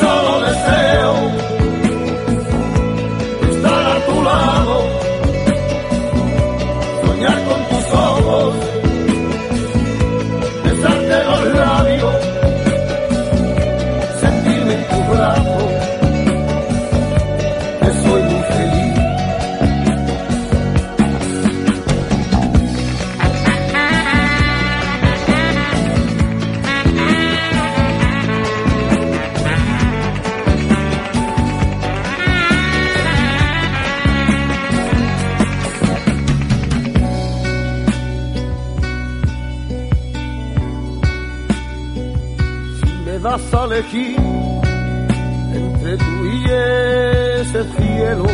Solo 0.00 0.32
deseo 0.46 1.14
estar 3.50 3.84
a 3.96 4.06
tu 4.06 4.22
lado, 4.22 4.77
entre 43.80 44.16
tú 45.98 46.26
y 46.26 46.44
ese 47.40 47.62
cielo, 47.76 48.26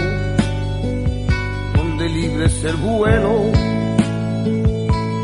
donde 1.76 2.08
libre 2.08 2.46
es 2.46 2.64
el 2.64 2.76
vuelo, 2.76 3.52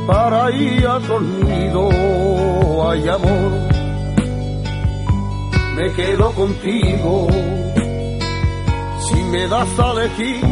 para 0.07 0.51
ir 0.51 0.87
a 0.87 0.99
dormido 0.99 1.89
hay 2.91 3.09
amor, 3.09 3.53
me 5.77 5.91
quedo 5.93 6.33
contigo, 6.33 7.29
si 9.09 9.25
me 9.25 9.49
das 9.49 9.79
a 9.79 9.93
elegir 9.93 10.45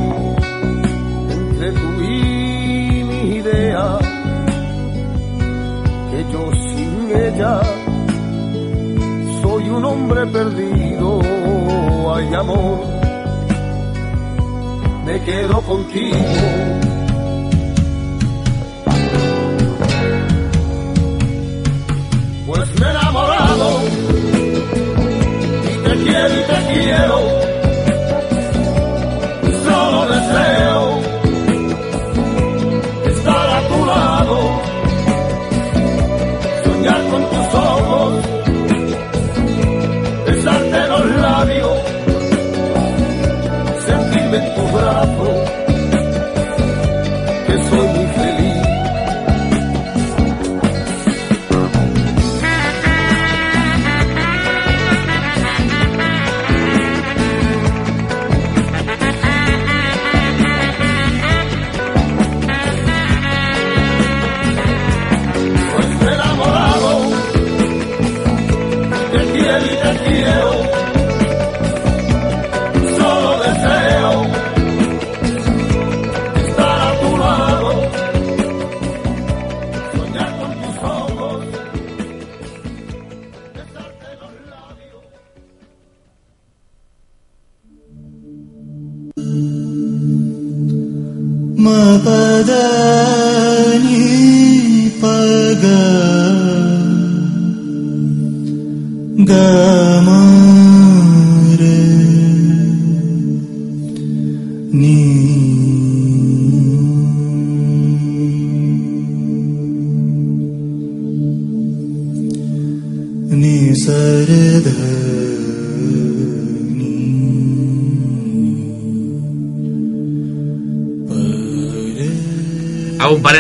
entre 1.31 1.73
tú 1.73 2.03
y 2.03 3.05
mi 3.05 3.37
idea, 3.37 3.99
que 6.11 6.25
yo 6.33 6.51
sin 6.53 7.11
ella 7.15 7.78
soy 9.59 9.71
un 9.71 9.85
hombre 9.85 10.25
perdido, 10.27 11.21
hay 12.15 12.33
amor, 12.33 12.79
me 15.05 15.21
quedo 15.25 15.61
contigo. 15.63 16.17
Pues 22.47 22.81
me 22.81 22.87
he 22.87 22.91
enamorado 22.91 23.81
y 25.65 25.77
te 25.85 25.95
quiero 26.05 26.35
y 26.35 26.45
te 26.51 26.59
quiero, 26.73 27.19
solo 29.65 30.07
deseo 30.15 31.01
estar 33.07 33.51
a 33.51 33.69
tu 33.69 33.87
lado, 33.87 34.39
soñar 36.65 37.03
con 37.11 37.23
tus 37.23 37.55
ojos 37.55 38.28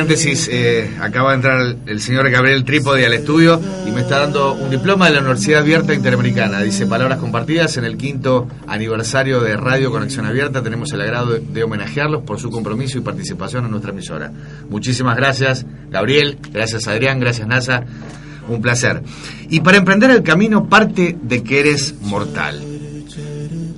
paréntesis, 0.08 0.48
eh, 0.50 0.96
acaba 1.02 1.30
de 1.30 1.36
entrar 1.36 1.60
el, 1.60 1.78
el 1.84 2.00
señor 2.00 2.30
Gabriel 2.30 2.64
Trípode 2.64 3.04
al 3.04 3.12
estudio 3.12 3.60
y 3.86 3.90
me 3.90 4.00
está 4.00 4.20
dando 4.20 4.54
un 4.54 4.70
diploma 4.70 5.04
de 5.06 5.12
la 5.12 5.20
Universidad 5.20 5.60
Abierta 5.60 5.92
Interamericana. 5.92 6.62
Dice 6.62 6.86
palabras 6.86 7.18
compartidas 7.18 7.76
en 7.76 7.84
el 7.84 7.98
quinto 7.98 8.48
aniversario 8.66 9.42
de 9.42 9.58
Radio 9.58 9.90
Conexión 9.90 10.24
Abierta. 10.24 10.62
Tenemos 10.62 10.90
el 10.94 11.02
agrado 11.02 11.32
de, 11.32 11.40
de 11.40 11.62
homenajearlos 11.62 12.22
por 12.22 12.40
su 12.40 12.48
compromiso 12.50 12.96
y 12.96 13.02
participación 13.02 13.66
en 13.66 13.70
nuestra 13.70 13.90
emisora. 13.90 14.32
Muchísimas 14.70 15.14
gracias, 15.14 15.66
Gabriel. 15.90 16.38
Gracias, 16.54 16.88
Adrián. 16.88 17.20
Gracias, 17.20 17.46
NASA. 17.46 17.84
Un 18.48 18.62
placer. 18.62 19.02
Y 19.50 19.60
para 19.60 19.76
emprender 19.76 20.10
el 20.10 20.22
camino 20.22 20.70
parte 20.70 21.18
de 21.20 21.42
que 21.42 21.60
eres 21.60 21.96
mortal. 22.00 22.62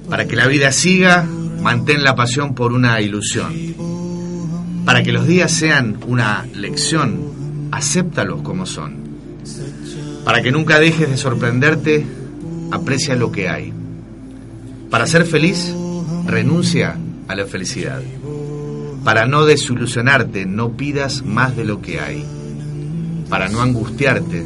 Para 0.08 0.26
que 0.26 0.36
la 0.36 0.46
vida 0.46 0.70
siga, 0.70 1.26
mantén 1.60 2.04
la 2.04 2.14
pasión 2.14 2.54
por 2.54 2.72
una 2.72 3.00
ilusión. 3.00 3.52
Para 4.90 5.04
que 5.04 5.12
los 5.12 5.24
días 5.24 5.52
sean 5.52 5.98
una 6.08 6.44
lección, 6.52 7.68
acéptalos 7.70 8.42
como 8.42 8.66
son. 8.66 8.96
Para 10.24 10.42
que 10.42 10.50
nunca 10.50 10.80
dejes 10.80 11.08
de 11.08 11.16
sorprenderte, 11.16 12.04
aprecia 12.72 13.14
lo 13.14 13.30
que 13.30 13.48
hay. 13.48 13.72
Para 14.90 15.06
ser 15.06 15.26
feliz, 15.26 15.72
renuncia 16.26 16.98
a 17.28 17.36
la 17.36 17.46
felicidad. 17.46 18.02
Para 19.04 19.26
no 19.26 19.44
desilusionarte, 19.44 20.44
no 20.44 20.72
pidas 20.72 21.24
más 21.24 21.56
de 21.56 21.64
lo 21.66 21.80
que 21.80 22.00
hay. 22.00 22.26
Para 23.28 23.48
no 23.48 23.62
angustiarte, 23.62 24.44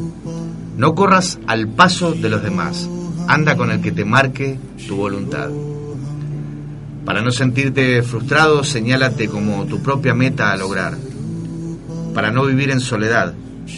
no 0.77 0.93
corras 0.93 1.39
al 1.47 1.69
paso 1.69 2.13
de 2.13 2.29
los 2.29 2.43
demás. 2.43 2.87
Anda 3.27 3.57
con 3.57 3.71
el 3.71 3.81
que 3.81 3.91
te 3.91 4.05
marque 4.05 4.59
tu 4.87 4.95
voluntad. 4.95 5.49
Para 7.05 7.21
no 7.21 7.31
sentirte 7.31 8.01
frustrado, 8.01 8.63
señálate 8.63 9.27
como 9.27 9.65
tu 9.65 9.81
propia 9.83 10.15
meta 10.15 10.51
a 10.51 10.57
lograr. 10.57 10.97
Para 12.15 12.31
no 12.31 12.45
vivir 12.45 12.71
en 12.71 12.79
soledad, 12.79 13.33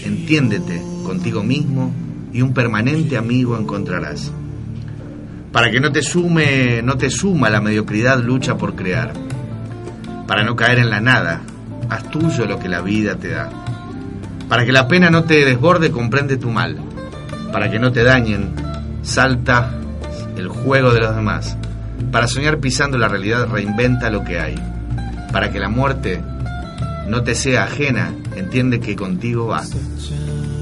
entiéndete 0.06 0.82
contigo 1.06 1.44
mismo 1.44 1.92
y 2.32 2.42
un 2.42 2.54
permanente 2.54 3.18
amigo 3.18 3.58
encontrarás. 3.58 4.32
Para 5.52 5.70
que 5.70 5.82
no 5.82 5.92
te 5.92 6.02
sume, 6.02 6.82
no 6.84 6.98
te 6.98 7.10
suma 7.10 7.50
la 7.50 7.60
mediocridad, 7.60 8.24
lucha 8.24 8.58
por 8.58 8.76
crear. 8.76 9.12
Para 10.26 10.44
no 10.44 10.56
caer 10.56 10.80
en 10.80 10.90
la 10.90 11.02
nada, 11.02 11.42
haz 11.90 12.10
tuyo 12.10 12.46
lo 12.46 12.60
que 12.60 12.70
la 12.70 12.82
vida 12.82 13.16
te 13.16 13.30
da. 13.30 13.50
Para 14.48 14.66
que 14.66 14.72
la 14.72 14.88
pena 14.88 15.10
no 15.10 15.26
te 15.26 15.44
desborde, 15.44 15.92
comprende 15.92 16.38
tu 16.38 16.50
mal. 16.50 16.78
Para 17.52 17.70
que 17.70 17.80
no 17.80 17.92
te 17.92 18.04
dañen, 18.04 18.54
salta 19.02 19.72
el 20.38 20.48
juego 20.48 20.94
de 20.94 21.02
los 21.02 21.16
demás. 21.16 21.58
Para 22.12 22.28
soñar 22.28 22.60
pisando 22.60 22.98
la 22.98 23.08
realidad, 23.08 23.48
reinventa 23.48 24.10
lo 24.10 24.24
que 24.24 24.40
hay. 24.40 24.56
Para 25.32 25.52
que 25.52 25.60
la 25.60 25.70
muerte 25.70 26.22
no 27.08 27.24
te 27.24 27.36
sea 27.36 27.64
ajena, 27.66 28.14
entiende 28.36 28.80
que 28.80 28.96
contigo 28.96 29.48
va. 29.48 29.64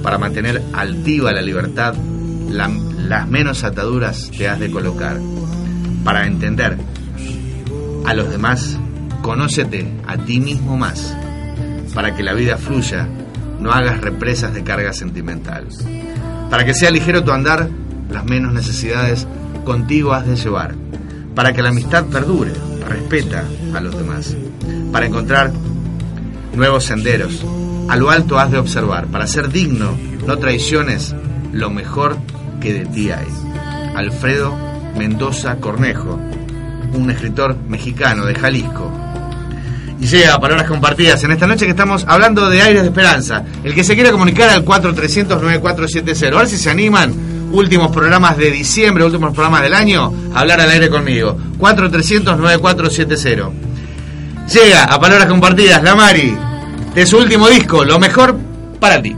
Para 0.04 0.18
mantener 0.18 0.62
altiva 0.74 1.32
la 1.32 1.42
libertad, 1.42 1.94
la- 2.50 2.70
las 3.08 3.28
menos 3.28 3.64
ataduras 3.64 4.32
te 4.36 4.48
has 4.48 4.60
de 4.60 4.70
colocar. 4.72 5.20
Para 6.04 6.28
entender 6.28 6.78
a 8.06 8.14
los 8.14 8.30
demás, 8.30 8.78
conócete 9.22 9.88
a 10.08 10.18
ti 10.18 10.40
mismo 10.40 10.78
más. 10.78 11.16
Para 11.94 12.16
que 12.16 12.24
la 12.24 12.34
vida 12.34 12.58
fluya, 12.58 13.08
no 13.60 13.72
hagas 13.72 14.02
represas 14.02 14.54
de 14.54 14.64
carga 14.64 14.94
sentimental. 14.94 15.68
Para 16.50 16.66
que 16.66 16.74
sea 16.74 16.92
ligero 16.92 17.24
tu 17.24 17.32
andar, 17.32 17.68
las 18.12 18.26
menos 18.26 18.54
necesidades 18.54 19.26
contigo 19.64 20.14
has 20.14 20.28
de 20.28 20.36
llevar. 20.36 20.76
Para 21.36 21.54
que 21.54 21.62
la 21.62 21.70
amistad 21.70 22.06
perdure, 22.06 22.54
respeta 22.88 23.44
a 23.74 23.82
los 23.82 23.98
demás. 23.98 24.36
Para 24.92 25.06
encontrar 25.06 25.52
nuevos 26.56 26.86
senderos, 26.86 27.46
a 27.90 27.96
lo 27.98 28.10
alto 28.10 28.40
has 28.40 28.52
de 28.52 28.58
observar. 28.58 29.08
Para 29.08 29.28
ser 29.28 29.50
digno, 29.50 29.98
no 30.26 30.38
traiciones 30.38 31.14
lo 31.52 31.70
mejor 31.70 32.18
que 32.62 32.74
de 32.74 32.86
ti 32.86 33.12
hay. 33.12 33.28
Alfredo 33.96 34.56
Mendoza 34.98 35.58
Cornejo, 35.58 36.20
un 36.94 37.12
escritor 37.12 37.58
mexicano 37.68 38.26
de 38.26 38.36
Jalisco. 38.36 38.92
Y 40.00 40.08
llega 40.08 40.36
a 40.36 40.40
Palabras 40.40 40.68
Compartidas 40.68 41.24
en 41.24 41.32
esta 41.32 41.48
noche 41.48 41.66
que 41.66 41.72
estamos 41.72 42.06
hablando 42.08 42.50
de 42.50 42.62
aires 42.62 42.82
de 42.82 42.90
esperanza. 42.90 43.44
El 43.64 43.74
que 43.74 43.84
se 43.84 43.96
quiera 43.96 44.12
comunicar 44.12 44.50
al 44.50 44.66
4300-9470. 44.66 46.34
A 46.34 46.38
ver 46.38 46.48
si 46.48 46.58
se 46.58 46.70
animan, 46.70 47.14
últimos 47.56 47.92
programas 47.92 48.38
de 48.38 48.52
diciembre, 48.52 49.04
últimos 49.04 49.34
programas 49.34 49.64
del 49.64 49.74
año, 49.74 50.14
hablar 50.34 50.62
al 50.62 50.70
aire 50.70 50.90
conmigo. 50.90 51.38
4300-9470. 51.58 53.52
Llega 54.54 54.84
a 54.84 55.00
Palabras 55.00 55.28
Compartidas, 55.28 55.82
la 55.82 55.96
Mari, 55.96 56.38
de 56.94 57.06
su 57.06 57.18
último 57.18 57.48
disco, 57.50 57.84
Lo 57.84 57.98
mejor 57.98 58.38
para 58.80 59.02
ti. 59.02 59.16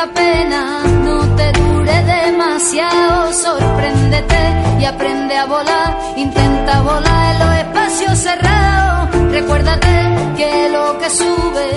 Esta 0.00 0.14
pena 0.14 0.82
no 1.04 1.36
te 1.36 1.52
dure 1.52 2.04
demasiado. 2.04 3.32
Sorpréndete 3.34 4.80
y 4.80 4.84
aprende 4.86 5.36
a 5.36 5.44
volar. 5.44 5.98
Intenta 6.16 6.80
volar 6.80 7.34
en 7.34 7.38
los 7.38 7.54
espacios 7.58 8.18
cerrados. 8.18 9.10
Recuérdate 9.30 9.88
que 10.38 10.70
lo 10.72 10.98
que 10.98 11.10
sube 11.10 11.68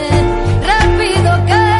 rápido 0.65 1.45
cae 1.47 1.72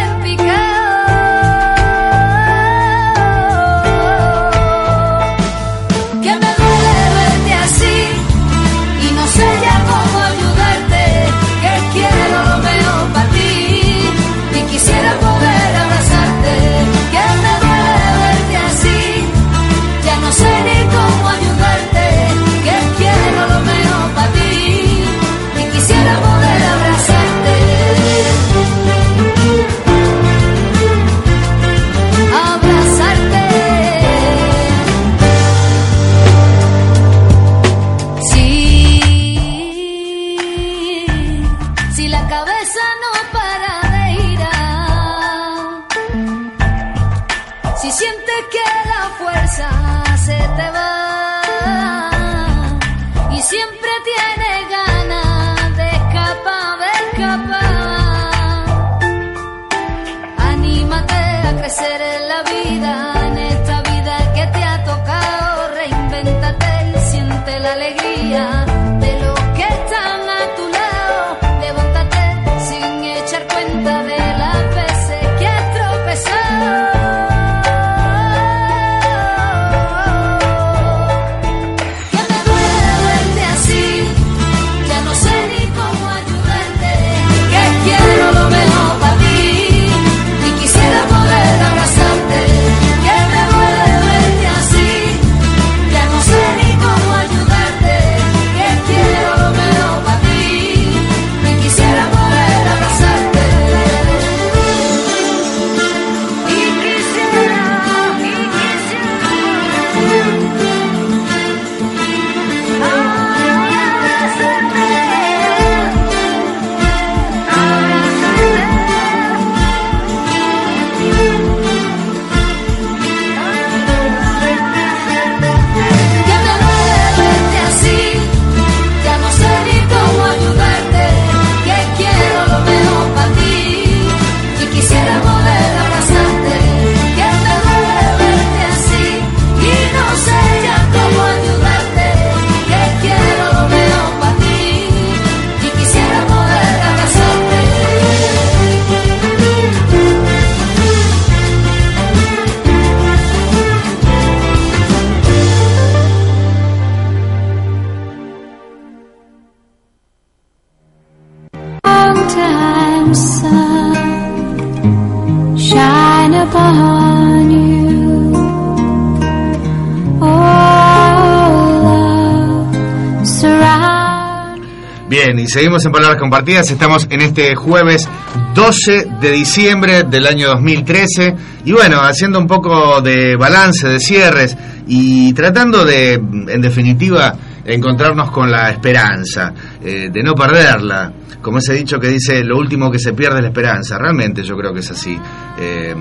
seguimos 175.53 175.85
en 175.85 175.91
Palabras 175.91 176.19
Compartidas. 176.19 176.71
Estamos 176.71 177.05
en 177.11 177.21
este 177.21 177.53
jueves 177.53 178.09
12 178.55 179.07
de 179.21 179.31
diciembre 179.31 180.01
del 180.01 180.25
año 180.25 180.47
2013. 180.47 181.35
Y 181.65 181.71
bueno, 181.73 182.01
haciendo 182.01 182.39
un 182.39 182.47
poco 182.47 183.01
de 183.01 183.35
balance, 183.35 183.87
de 183.87 183.99
cierres 183.99 184.57
y 184.87 185.31
tratando 185.33 185.85
de, 185.85 186.13
en 186.15 186.59
definitiva, 186.59 187.35
encontrarnos 187.65 188.31
con 188.31 188.49
la 188.49 188.71
esperanza, 188.71 189.53
eh, 189.79 190.09
de 190.11 190.23
no 190.23 190.33
perderla. 190.33 191.13
Como 191.39 191.59
ese 191.59 191.75
dicho 191.75 191.99
que 191.99 192.07
dice, 192.07 192.43
lo 192.43 192.57
último 192.57 192.89
que 192.89 192.97
se 192.97 193.13
pierde 193.13 193.35
es 193.35 193.43
la 193.43 193.49
esperanza. 193.49 193.99
Realmente 193.99 194.41
yo 194.41 194.55
creo 194.55 194.73
que 194.73 194.79
es 194.79 194.89
así. 194.89 195.15
Eh, 195.59 195.93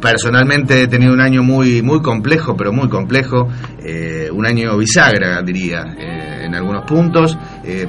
personalmente 0.00 0.82
he 0.82 0.88
tenido 0.88 1.12
un 1.12 1.20
año 1.20 1.42
muy 1.42 1.80
muy 1.82 2.02
complejo, 2.02 2.56
pero 2.56 2.72
muy 2.72 2.88
complejo, 2.88 3.48
eh, 3.78 4.28
un 4.32 4.44
año 4.44 4.76
bisagra 4.76 5.42
diría, 5.42 5.94
eh, 5.98 6.44
en 6.46 6.54
algunos 6.54 6.84
puntos, 6.84 7.38
eh, 7.64 7.86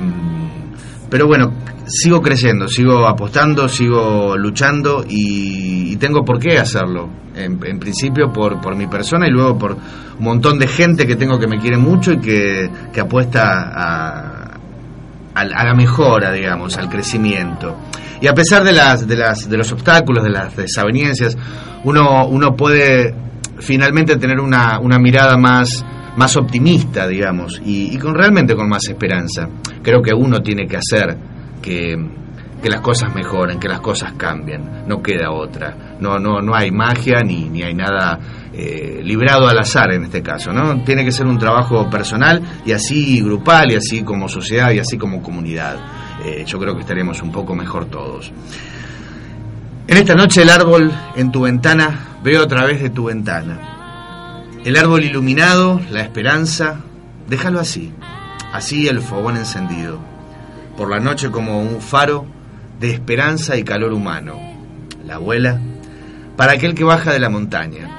pero 1.14 1.28
bueno, 1.28 1.54
sigo 1.86 2.24
creciendo, 2.24 2.68
sigo 2.68 3.08
apostando, 3.08 3.70
sigo 3.70 4.36
luchando 4.36 5.06
y, 5.08 5.96
tengo 5.98 6.26
por 6.26 6.40
qué 6.40 6.58
hacerlo. 6.58 7.08
En, 7.36 7.60
principio 7.78 8.34
por, 8.34 8.60
por 8.60 8.76
mi 8.76 8.88
persona 8.88 9.28
y 9.28 9.30
luego 9.30 9.56
por 9.60 9.74
un 9.74 10.26
montón 10.26 10.58
de 10.58 10.66
gente 10.66 11.06
que 11.06 11.16
tengo 11.16 11.38
que 11.38 11.46
me 11.46 11.60
quiere 11.60 11.78
mucho 11.78 12.14
y 12.14 12.18
que, 12.18 12.68
que 12.92 13.00
apuesta 13.00 13.44
a, 13.44 14.58
al- 15.36 15.54
a 15.54 15.64
la 15.66 15.76
mejora, 15.76 16.32
digamos, 16.32 16.78
al 16.80 16.90
crecimiento. 16.90 17.78
Y 18.20 18.26
a 18.26 18.34
pesar 18.34 18.64
de 18.64 18.72
las, 18.72 19.08
de 19.08 19.16
las, 19.16 19.48
de 19.48 19.56
los 19.56 19.72
obstáculos, 19.72 20.24
de 20.24 20.32
las 20.32 20.56
desavenencias, 20.56 21.38
uno, 21.84 22.26
uno 22.26 22.56
puede 22.56 23.14
finalmente 23.60 24.16
tener 24.18 24.40
una, 24.40 24.80
una 24.80 24.98
mirada 24.98 25.38
más, 25.38 25.86
más 26.16 26.36
optimista, 26.38 27.08
digamos, 27.08 27.62
y, 27.64 27.98
con 27.98 28.16
realmente 28.16 28.56
con 28.56 28.70
más 28.70 28.88
esperanza. 28.88 29.50
Creo 29.82 30.02
que 30.02 30.14
uno 30.14 30.42
tiene 30.42 30.68
que 30.68 30.78
hacer 30.78 31.18
que, 31.62 31.96
que 32.62 32.70
las 32.70 32.82
cosas 32.82 33.14
mejoren, 33.14 33.60
que 33.60 33.68
las 33.68 33.82
cosas 33.82 34.14
cambien. 34.14 34.86
No 34.88 35.02
queda 35.02 35.32
otra. 35.32 35.98
No, 36.00 36.20
no, 36.20 36.42
no 36.42 36.56
hay 36.56 36.72
magia 36.72 37.22
ni, 37.24 37.50
ni 37.50 37.64
hay 37.64 37.74
nada 37.74 38.20
eh, 38.54 39.02
librado 39.04 39.48
al 39.48 39.58
azar 39.58 39.92
en 39.92 40.04
este 40.04 40.22
caso, 40.22 40.54
¿no? 40.54 40.84
Tiene 40.84 41.04
que 41.04 41.12
ser 41.12 41.26
un 41.26 41.40
trabajo 41.40 41.90
personal 41.90 42.42
y 42.66 42.72
así 42.72 43.20
grupal 43.22 43.72
y 43.72 43.76
así 43.76 44.04
como 44.04 44.30
sociedad 44.30 44.72
y 44.72 44.80
así 44.80 44.98
como 44.98 45.22
comunidad. 45.22 45.78
Eh, 46.24 46.44
yo 46.46 46.60
creo 46.60 46.76
que 46.76 46.82
estaremos 46.82 47.22
un 47.22 47.32
poco 47.32 47.56
mejor 47.56 47.86
todos. 47.86 48.32
En 49.88 49.98
esta 49.98 50.16
noche 50.16 50.44
el 50.44 50.50
árbol 50.50 50.92
en 51.16 51.32
tu 51.32 51.42
ventana 51.42 52.18
veo 52.24 52.44
a 52.44 52.48
través 52.48 52.82
de 52.82 52.90
tu 52.90 53.06
ventana. 53.06 53.73
El 54.66 54.78
árbol 54.78 55.04
iluminado, 55.04 55.82
la 55.92 56.00
esperanza, 56.00 56.80
déjalo 57.28 57.60
así, 57.60 57.92
así 58.54 58.88
el 58.88 59.02
fogón 59.02 59.36
encendido. 59.36 60.00
Por 60.78 60.90
la 60.90 61.02
noche 61.02 61.32
como 61.32 61.62
un 61.62 61.82
faro 61.82 62.26
de 62.80 62.92
esperanza 62.92 63.58
y 63.58 63.64
calor 63.64 63.92
humano. 63.92 64.40
La 65.06 65.16
abuela 65.16 65.60
para 66.38 66.54
aquel 66.54 66.76
que 66.76 66.86
baja 66.86 67.12
de 67.12 67.20
la 67.20 67.30
montaña. 67.30 67.90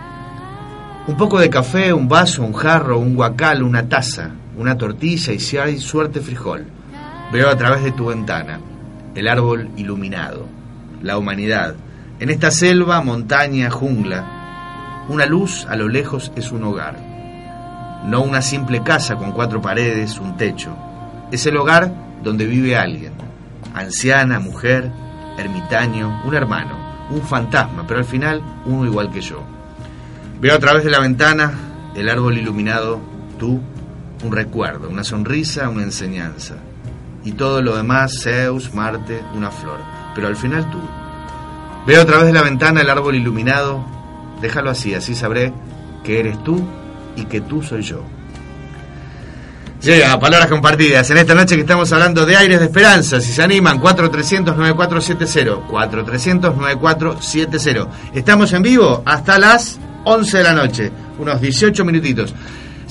Un 1.06 1.18
poco 1.18 1.38
de 1.38 1.50
café, 1.50 1.92
un 1.92 2.08
vaso, 2.08 2.42
un 2.42 2.54
jarro, 2.54 2.98
un 2.98 3.14
guacal, 3.14 3.62
una 3.62 3.86
taza, 3.86 4.30
una 4.56 4.78
tortilla 4.78 5.34
y 5.34 5.40
si 5.40 5.58
hay 5.58 5.78
suerte 5.78 6.22
frijol. 6.22 6.64
Veo 7.30 7.50
a 7.50 7.56
través 7.58 7.84
de 7.84 7.92
tu 7.92 8.06
ventana 8.06 8.58
el 9.14 9.28
árbol 9.28 9.68
iluminado, 9.76 10.46
la 11.02 11.18
humanidad. 11.18 11.74
En 12.20 12.30
esta 12.30 12.50
selva, 12.50 13.02
montaña, 13.02 13.70
jungla, 13.70 14.43
una 15.08 15.26
luz 15.26 15.66
a 15.68 15.76
lo 15.76 15.88
lejos 15.88 16.32
es 16.36 16.52
un 16.52 16.64
hogar. 16.64 16.96
No 18.04 18.22
una 18.22 18.42
simple 18.42 18.82
casa 18.82 19.16
con 19.16 19.32
cuatro 19.32 19.60
paredes, 19.60 20.18
un 20.18 20.36
techo. 20.36 20.76
Es 21.30 21.46
el 21.46 21.56
hogar 21.56 21.92
donde 22.22 22.46
vive 22.46 22.76
alguien. 22.76 23.12
Anciana, 23.74 24.40
mujer, 24.40 24.90
ermitaño, 25.38 26.22
un 26.24 26.34
hermano, 26.34 26.76
un 27.10 27.22
fantasma, 27.22 27.84
pero 27.86 28.00
al 28.00 28.04
final 28.04 28.42
uno 28.66 28.86
igual 28.86 29.10
que 29.10 29.20
yo. 29.20 29.42
Veo 30.40 30.54
a 30.54 30.58
través 30.58 30.84
de 30.84 30.90
la 30.90 31.00
ventana 31.00 31.52
el 31.94 32.08
árbol 32.08 32.38
iluminado, 32.38 33.00
tú, 33.38 33.60
un 34.22 34.32
recuerdo, 34.32 34.88
una 34.88 35.04
sonrisa, 35.04 35.68
una 35.68 35.82
enseñanza. 35.82 36.56
Y 37.24 37.32
todo 37.32 37.62
lo 37.62 37.76
demás, 37.76 38.20
Zeus, 38.22 38.74
Marte, 38.74 39.22
una 39.34 39.50
flor. 39.50 39.78
Pero 40.14 40.28
al 40.28 40.36
final 40.36 40.70
tú. 40.70 40.80
Veo 41.86 42.02
a 42.02 42.04
través 42.04 42.26
de 42.26 42.32
la 42.32 42.42
ventana 42.42 42.80
el 42.80 42.90
árbol 42.90 43.14
iluminado, 43.14 43.84
déjalo 44.40 44.70
así, 44.70 44.94
así 44.94 45.14
sabré 45.14 45.52
que 46.02 46.20
eres 46.20 46.42
tú 46.44 46.62
y 47.16 47.24
que 47.24 47.40
tú 47.40 47.62
soy 47.62 47.82
yo. 47.82 48.02
Llega, 49.84 50.18
palabras 50.18 50.48
compartidas. 50.48 51.08
En 51.10 51.18
esta 51.18 51.34
noche 51.34 51.56
que 51.56 51.60
estamos 51.60 51.92
hablando 51.92 52.24
de 52.24 52.34
aires 52.36 52.58
de 52.58 52.64
esperanza, 52.66 53.20
si 53.20 53.32
se 53.32 53.42
animan, 53.42 53.78
4300-9470. 53.80 55.68
4300-9470. 55.68 57.88
Estamos 58.14 58.50
en 58.54 58.62
vivo 58.62 59.02
hasta 59.04 59.38
las 59.38 59.78
11 60.04 60.38
de 60.38 60.42
la 60.42 60.54
noche, 60.54 60.90
unos 61.18 61.38
18 61.38 61.84
minutitos. 61.84 62.34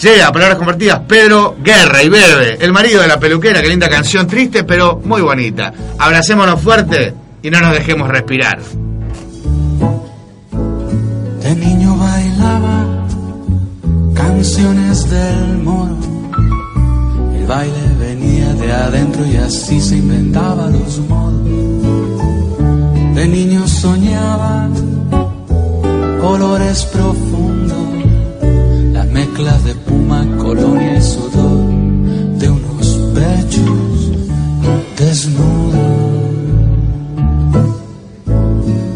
Llega, 0.01 0.31
palabras 0.31 0.57
compartidas, 0.57 1.01
Pedro 1.07 1.55
Guerra 1.63 2.03
y 2.03 2.09
Bebe, 2.09 2.57
el 2.59 2.71
marido 2.71 3.01
de 3.01 3.07
la 3.07 3.19
peluquera, 3.19 3.61
qué 3.61 3.69
linda 3.69 3.89
canción, 3.89 4.27
triste 4.27 4.63
pero 4.63 5.01
muy 5.03 5.21
bonita. 5.21 5.73
Abracémonos 5.97 6.61
fuerte 6.61 7.15
y 7.41 7.49
no 7.49 7.59
nos 7.59 7.73
dejemos 7.73 8.07
respirar. 8.07 8.59
De 11.54 11.60
niño 11.60 11.95
bailaba 11.97 13.06
canciones 14.16 15.08
del 15.08 15.60
moro. 15.60 15.97
El 17.38 17.45
baile 17.45 17.86
venía 17.99 18.51
de 18.56 18.72
adentro 18.72 19.24
y 19.24 19.36
así 19.36 19.80
se 19.80 19.97
inventaba 19.97 20.68
los 20.72 20.97
modos. 21.08 21.45
De 23.14 23.28
niño 23.28 23.68
soñaba 23.68 24.68
colores 26.24 26.86
profundos, 26.86 27.88
las 28.91 29.08
mezclas 29.10 29.64
de 29.64 29.76
puma, 29.76 30.26
colonia 30.39 30.97
y 30.97 31.01
sudor 31.04 31.68
de 32.39 32.49
unos 32.49 32.88
pechos 33.14 34.12
desnudos. 34.97 35.76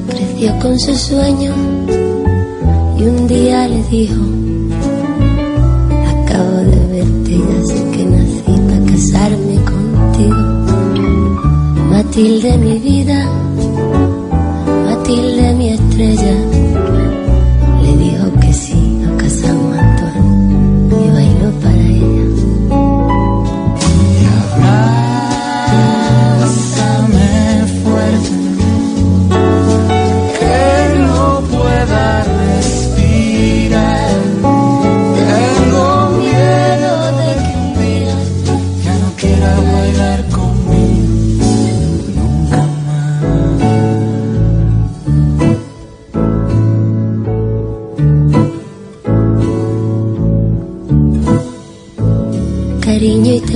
Creció 0.10 0.60
con 0.60 0.80
su 0.80 0.96
sueño 0.96 1.67
y 3.00 3.04
un 3.04 3.28
día 3.28 3.68
le 3.68 3.84
dijo, 3.84 4.22
acabo 6.08 6.58
de 6.72 6.80
verte 6.94 7.32
y 7.32 7.40
ya 7.40 7.64
sé 7.66 7.92
que 7.92 8.06
nací 8.06 8.54
para 8.68 8.86
casarme 8.92 9.56
contigo. 9.72 10.42
Matilde 11.92 12.58
mi 12.58 12.80
vida, 12.80 13.30
Matilde 14.86 15.54
mi 15.54 15.70
estrella, 15.70 16.36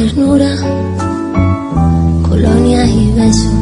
ternura, 0.02 0.52
colonias 2.28 2.90
y 2.90 3.12
besos. 3.12 3.54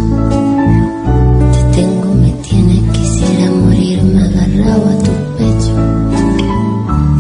Te 1.52 1.78
tengo, 1.78 2.16
me 2.16 2.32
tienes, 2.48 2.80
quisiera 2.98 3.52
morirme 3.52 4.24
agarrado 4.24 4.90
a 4.90 4.98
tu 5.04 5.12
pecho. 5.38 5.74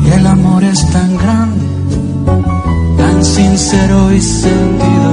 Y 0.05 0.09
el 0.19 0.25
amor 0.25 0.63
es 0.63 0.89
tan 0.91 1.17
grande, 1.17 1.65
tan 2.97 3.25
sincero 3.25 4.13
y 4.13 4.21
sentido, 4.21 5.11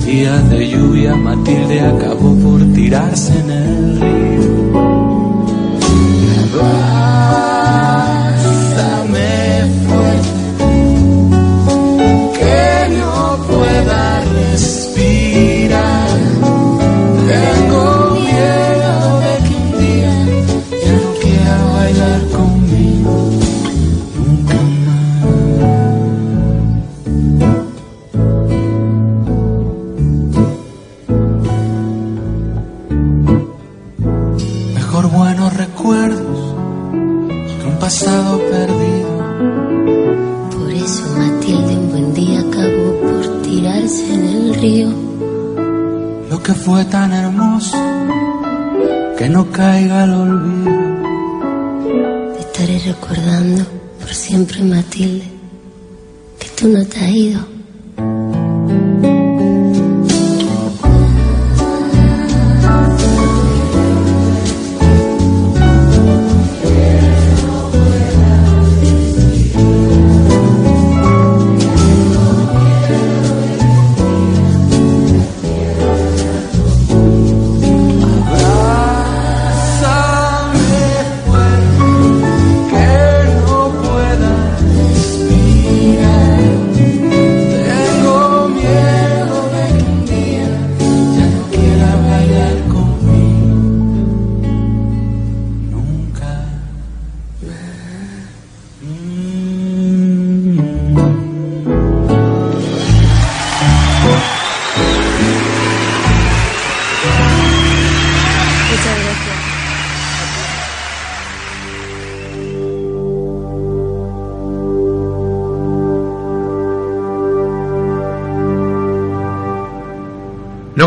que 0.00 0.10
día 0.10 0.36
de 0.50 0.68
lluvia 0.70 1.14
Matilde 1.14 1.80
acabó 1.82 2.34
por 2.42 2.60
tirarse 2.72 3.39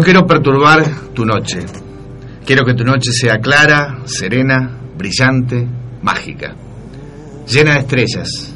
quiero 0.03 0.25
perturbar 0.27 0.83
tu 1.13 1.25
noche. 1.25 1.59
Quiero 2.45 2.65
que 2.65 2.73
tu 2.73 2.83
noche 2.83 3.11
sea 3.11 3.37
clara, 3.37 4.01
serena, 4.05 4.77
brillante, 4.97 5.67
mágica, 6.01 6.53
llena 7.47 7.73
de 7.73 7.79
estrellas. 7.79 8.55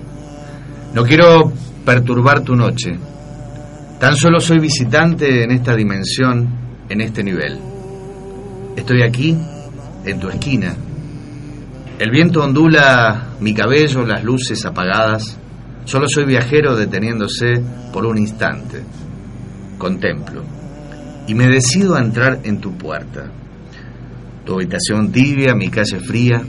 No 0.93 1.03
quiero 1.03 1.51
perturbar 1.85 2.41
tu 2.41 2.55
noche. 2.55 2.97
Tan 3.99 4.15
solo 4.15 4.39
soy 4.39 4.59
visitante 4.59 5.43
en 5.43 5.51
esta 5.51 5.75
dimensión, 5.75 6.47
en 6.89 7.01
este 7.01 7.23
nivel. 7.23 7.59
Estoy 8.75 9.01
aquí, 9.01 9.37
en 10.05 10.19
tu 10.19 10.29
esquina. 10.29 10.75
El 11.97 12.11
viento 12.11 12.43
ondula 12.43 13.29
mi 13.39 13.53
cabello, 13.53 14.05
las 14.05 14.23
luces 14.23 14.65
apagadas. 14.65 15.39
Solo 15.85 16.07
soy 16.07 16.25
viajero 16.25 16.75
deteniéndose 16.75 17.61
por 17.93 18.05
un 18.05 18.17
instante. 18.17 18.83
Contemplo. 19.77 20.56
Y 21.27 21.35
me 21.35 21.47
decido 21.47 21.95
a 21.95 21.99
entrar 22.01 22.39
en 22.43 22.59
tu 22.59 22.77
puerta. 22.77 23.29
Tu 24.45 24.53
habitación 24.53 25.11
tibia, 25.11 25.53
mi 25.55 25.69
calle 25.69 25.99
fría. 25.99 26.41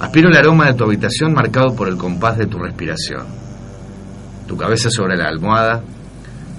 Aspiro 0.00 0.28
el 0.28 0.36
aroma 0.36 0.66
de 0.66 0.74
tu 0.74 0.84
habitación 0.84 1.32
marcado 1.32 1.74
por 1.74 1.88
el 1.88 1.96
compás 1.96 2.38
de 2.38 2.46
tu 2.46 2.58
respiración. 2.58 3.26
Tu 4.46 4.56
cabeza 4.56 4.90
sobre 4.90 5.16
la 5.16 5.26
almohada, 5.28 5.82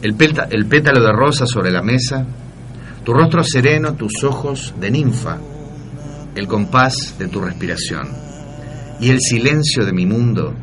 el, 0.02 0.16
péta- 0.16 0.48
el 0.52 0.66
pétalo 0.66 1.02
de 1.02 1.14
rosa 1.14 1.46
sobre 1.48 1.72
la 1.72 1.82
mesa, 1.82 2.26
tu 3.06 3.14
rostro 3.14 3.44
sereno, 3.44 3.94
tus 3.94 4.24
ojos 4.26 4.74
de 4.80 4.92
ninfa, 4.92 5.38
el 6.36 6.48
compás 6.48 7.16
de 7.18 7.28
tu 7.30 7.40
respiración 7.40 8.10
y 9.00 9.10
el 9.10 9.22
silencio 9.22 9.86
de 9.86 9.94
mi 9.94 10.06
mundo 10.06 10.54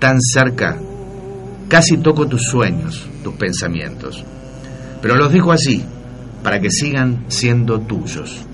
tan 0.00 0.20
cerca, 0.20 0.76
casi 1.68 1.98
toco 1.98 2.26
tus 2.26 2.42
sueños, 2.42 3.06
tus 3.22 3.34
pensamientos. 3.34 4.24
Pero 5.00 5.14
los 5.14 5.32
dejo 5.32 5.52
allí 5.52 5.84
para 6.42 6.60
que 6.60 6.70
sigan 6.70 7.24
siendo 7.28 7.80
tuyos. 7.80 8.44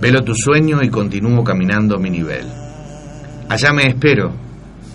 Velo 0.00 0.22
tu 0.22 0.34
sueño 0.34 0.82
y 0.82 0.90
continúo 0.90 1.42
caminando 1.44 1.96
a 1.96 1.98
mi 1.98 2.10
nivel. 2.10 2.46
Allá 3.48 3.72
me 3.72 3.88
espero, 3.88 4.32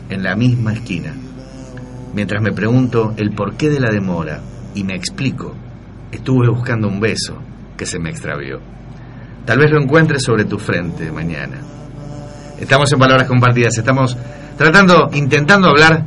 en 0.09 0.23
la 0.23 0.35
misma 0.35 0.73
esquina, 0.73 1.13
mientras 2.13 2.41
me 2.41 2.51
pregunto 2.51 3.13
el 3.17 3.31
porqué 3.31 3.69
de 3.69 3.79
la 3.79 3.91
demora 3.91 4.41
y 4.75 4.83
me 4.83 4.95
explico. 4.95 5.55
Estuve 6.11 6.49
buscando 6.49 6.87
un 6.87 6.99
beso 6.99 7.37
que 7.77 7.85
se 7.85 7.99
me 7.99 8.09
extravió. 8.09 8.59
Tal 9.45 9.59
vez 9.59 9.71
lo 9.71 9.81
encuentres 9.81 10.23
sobre 10.23 10.45
tu 10.45 10.57
frente 10.57 11.11
mañana. 11.11 11.57
Estamos 12.59 12.91
en 12.91 12.99
Palabras 12.99 13.27
Compartidas, 13.27 13.77
estamos 13.77 14.17
tratando, 14.57 15.09
intentando 15.13 15.69
hablar 15.69 16.03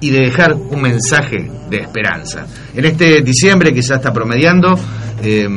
y 0.00 0.10
de 0.10 0.20
dejar 0.20 0.54
un 0.54 0.80
mensaje 0.80 1.50
de 1.68 1.78
esperanza. 1.78 2.46
En 2.74 2.84
este 2.84 3.22
diciembre 3.22 3.74
que 3.74 3.82
ya 3.82 3.96
está 3.96 4.12
promediando, 4.12 4.78
eh, 5.22 5.48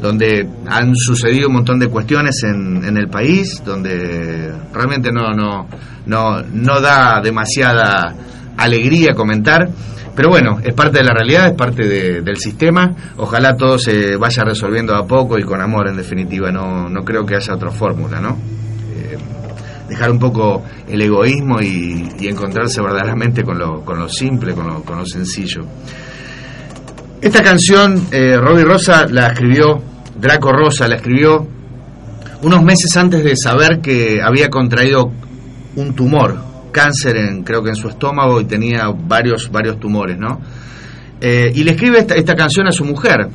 donde 0.00 0.48
han 0.66 0.94
sucedido 0.96 1.48
un 1.48 1.54
montón 1.54 1.78
de 1.78 1.88
cuestiones 1.88 2.42
en, 2.42 2.84
en 2.84 2.96
el 2.96 3.08
país, 3.08 3.62
donde 3.64 4.52
realmente 4.72 5.10
no, 5.12 5.30
no, 5.32 5.68
no, 6.06 6.42
no 6.42 6.80
da 6.80 7.20
demasiada 7.22 8.14
alegría 8.56 9.14
comentar. 9.14 9.68
Pero 10.14 10.28
bueno, 10.28 10.58
es 10.62 10.74
parte 10.74 10.98
de 10.98 11.04
la 11.04 11.14
realidad, 11.14 11.46
es 11.46 11.52
parte 11.54 11.86
de- 11.88 12.20
del 12.20 12.36
sistema. 12.36 12.94
Ojalá 13.16 13.56
todo 13.56 13.78
se 13.78 14.16
vaya 14.16 14.44
resolviendo 14.44 14.94
a 14.94 15.06
poco 15.06 15.38
y 15.38 15.42
con 15.42 15.60
amor, 15.60 15.88
en 15.88 15.96
definitiva. 15.96 16.50
No, 16.50 16.88
no 16.90 17.02
creo 17.04 17.24
que 17.24 17.36
haya 17.36 17.54
otra 17.54 17.70
fórmula, 17.70 18.20
¿no? 18.20 18.36
Eh, 18.94 19.16
dejar 19.88 20.10
un 20.10 20.18
poco 20.18 20.64
el 20.88 21.00
egoísmo 21.00 21.60
y, 21.62 22.08
y 22.20 22.28
encontrarse 22.28 22.82
verdaderamente 22.82 23.42
con 23.42 23.58
lo, 23.58 23.82
con 23.84 23.98
lo 24.00 24.08
simple, 24.08 24.52
con 24.52 24.66
lo, 24.66 24.82
con 24.82 24.98
lo 24.98 25.06
sencillo. 25.06 25.62
Esta 27.22 27.40
canción, 27.40 28.08
eh, 28.10 28.36
Robbie 28.36 28.64
Rosa 28.64 29.06
la 29.08 29.28
escribió, 29.28 29.80
Draco 30.18 30.50
Rosa 30.50 30.88
la 30.88 30.96
escribió 30.96 31.46
unos 32.42 32.64
meses 32.64 32.96
antes 32.96 33.22
de 33.22 33.36
saber 33.36 33.80
que 33.80 34.20
había 34.20 34.50
contraído 34.50 35.12
un 35.76 35.94
tumor, 35.94 36.36
cáncer 36.72 37.16
en, 37.16 37.44
creo 37.44 37.62
que 37.62 37.68
en 37.68 37.76
su 37.76 37.86
estómago 37.86 38.40
y 38.40 38.46
tenía 38.46 38.88
varios, 38.88 39.52
varios 39.52 39.78
tumores, 39.78 40.18
¿no? 40.18 40.40
Eh, 41.20 41.52
y 41.54 41.62
le 41.62 41.70
escribe 41.70 42.00
esta, 42.00 42.16
esta 42.16 42.34
canción 42.34 42.66
a 42.66 42.72
su 42.72 42.84
mujer 42.84 43.28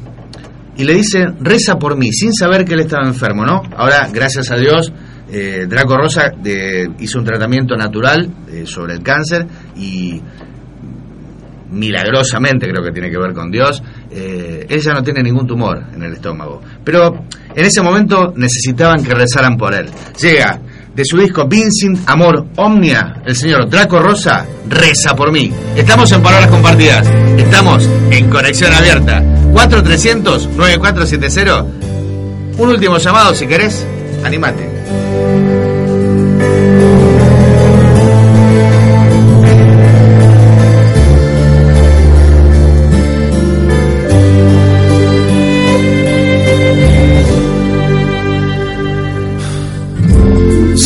y 0.75 0.83
le 0.83 0.93
dice, 0.93 1.25
reza 1.39 1.79
por 1.79 1.95
mí, 1.95 2.11
sin 2.11 2.33
saber 2.33 2.65
que 2.65 2.73
él 2.73 2.81
estaba 2.81 3.07
enfermo, 3.07 3.45
¿no? 3.45 3.61
Ahora, 3.77 4.09
gracias 4.11 4.51
a 4.51 4.57
Dios, 4.57 4.91
eh, 5.31 5.65
Draco 5.65 5.95
Rosa 5.95 6.33
eh, 6.43 6.89
hizo 6.99 7.19
un 7.19 7.25
tratamiento 7.25 7.77
natural 7.77 8.29
sobre 8.65 8.95
el 8.95 9.01
cáncer 9.01 9.47
y 9.77 10.21
milagrosamente 11.71 12.69
creo 12.69 12.83
que 12.83 12.91
tiene 12.91 13.09
que 13.09 13.17
ver 13.17 13.33
con 13.33 13.49
Dios, 13.51 13.81
eh, 14.11 14.65
ella 14.69 14.93
no 14.93 15.01
tiene 15.03 15.23
ningún 15.23 15.47
tumor 15.47 15.83
en 15.93 16.03
el 16.03 16.13
estómago. 16.13 16.61
Pero 16.83 17.25
en 17.55 17.65
ese 17.65 17.81
momento 17.81 18.33
necesitaban 18.35 19.03
que 19.03 19.13
rezaran 19.13 19.55
por 19.57 19.73
él. 19.73 19.89
Llega 20.19 20.59
de 20.93 21.05
su 21.05 21.17
disco 21.17 21.47
Vincent 21.47 22.09
Amor 22.09 22.47
Omnia, 22.55 23.21
el 23.25 23.35
señor 23.35 23.69
Draco 23.69 23.99
Rosa, 23.99 24.45
reza 24.67 25.15
por 25.15 25.31
mí. 25.31 25.53
Estamos 25.75 26.11
en 26.11 26.23
Palabras 26.23 26.49
Compartidas, 26.49 27.07
estamos 27.37 27.87
en 28.09 28.27
Conexión 28.29 28.73
Abierta. 28.73 29.21
4300-9470. 29.53 31.65
Un 32.57 32.69
último 32.69 32.97
llamado 32.97 33.35
si 33.35 33.45
querés, 33.45 33.85
animate. 34.23 35.46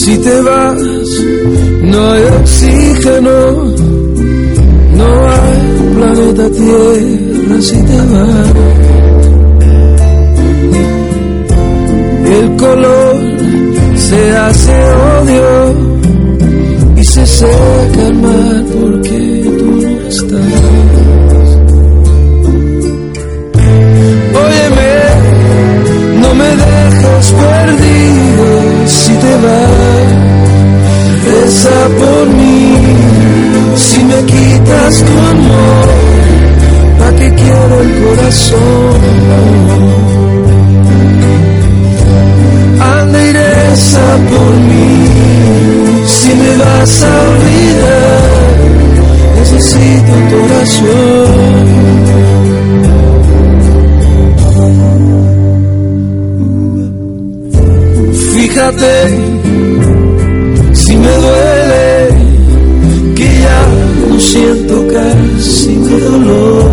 Si 0.03 0.17
te 0.17 0.41
vas, 0.41 0.81
no 1.83 2.11
hay 2.11 2.23
oxígeno, 2.23 3.37
no 4.99 5.29
hay 5.29 5.61
planeta 5.95 6.49
Tierra 6.49 7.61
si 7.61 7.77
te 7.83 7.97
vas. 8.11 8.53
El 12.25 12.55
color 12.57 13.15
se 13.95 14.37
hace 14.37 14.73
odio 15.19 15.75
y 16.95 17.03
se 17.03 17.27
seca 17.27 18.07
el 18.07 18.15
mar 18.15 18.63
porque 18.73 19.43
tú 19.59 19.65
no 19.65 20.07
estás. 20.07 20.61
Óyeme, 24.45 24.93
no 26.23 26.33
me 26.33 26.49
dejes 26.63 27.33
perdido 27.33 28.00
si 28.91 29.13
te 29.13 29.33
vas. 29.43 30.31
Reza 31.25 31.79
por 31.99 32.27
mí, 32.27 32.75
si 33.75 34.03
me 34.03 34.19
quitas 34.25 35.03
tu 35.07 35.13
amor, 35.33 35.87
¿pa' 36.99 37.13
qué 37.17 37.33
quiero 37.33 37.81
el 37.81 37.91
corazón? 38.03 39.01
Anda 42.99 43.19
y 43.23 43.33
por 44.31 44.53
mí, 44.69 44.89
si 46.05 46.33
me 46.35 46.57
vas 46.57 47.03
a 47.03 47.13
olvidar, 47.29 48.21
necesito 49.37 50.13
tu 50.29 50.35
oración. 50.45 51.80
Si 60.73 60.95
me 60.95 61.13
duele 61.17 62.07
que 63.15 63.25
ya 63.41 63.67
no 64.07 64.19
siento 64.19 64.87
casi 64.87 65.69
mi 65.75 65.99
dolor. 65.99 66.70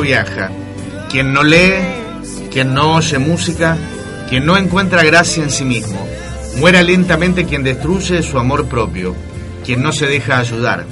Viaja, 0.00 0.50
quien 1.10 1.32
no 1.32 1.42
lee, 1.42 1.74
quien 2.50 2.74
no 2.74 2.94
oye 2.94 3.18
música, 3.18 3.76
quien 4.28 4.46
no 4.46 4.56
encuentra 4.56 5.04
gracia 5.04 5.42
en 5.42 5.50
sí 5.50 5.64
mismo. 5.64 6.06
Muere 6.56 6.82
lentamente 6.82 7.44
quien 7.44 7.62
destruye 7.62 8.22
su 8.22 8.38
amor 8.38 8.66
propio, 8.66 9.14
quien 9.64 9.82
no 9.82 9.92
se 9.92 10.06
deja 10.06 10.38
ayudar. 10.38 10.86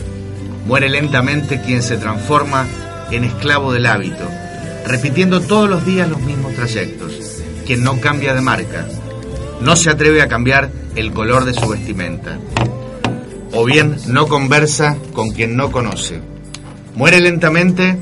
Muere 0.66 0.88
lentamente 0.88 1.60
quien 1.60 1.82
se 1.82 1.96
transforma 1.96 2.66
en 3.10 3.24
esclavo 3.24 3.72
del 3.72 3.86
hábito, 3.86 4.28
repitiendo 4.86 5.40
todos 5.40 5.68
los 5.68 5.84
días 5.84 6.08
los 6.08 6.20
mismos 6.20 6.54
trayectos, 6.54 7.42
quien 7.66 7.82
no 7.82 8.00
cambia 8.00 8.34
de 8.34 8.40
marca, 8.40 8.86
no 9.60 9.76
se 9.76 9.90
atreve 9.90 10.22
a 10.22 10.28
cambiar 10.28 10.70
el 10.94 11.12
color 11.12 11.44
de 11.44 11.54
su 11.54 11.68
vestimenta, 11.68 12.38
o 13.52 13.64
bien 13.64 13.96
no 14.06 14.26
conversa 14.28 14.96
con 15.12 15.30
quien 15.30 15.56
no 15.56 15.70
conoce. 15.70 16.20
Muere 16.94 17.20
lentamente 17.20 17.98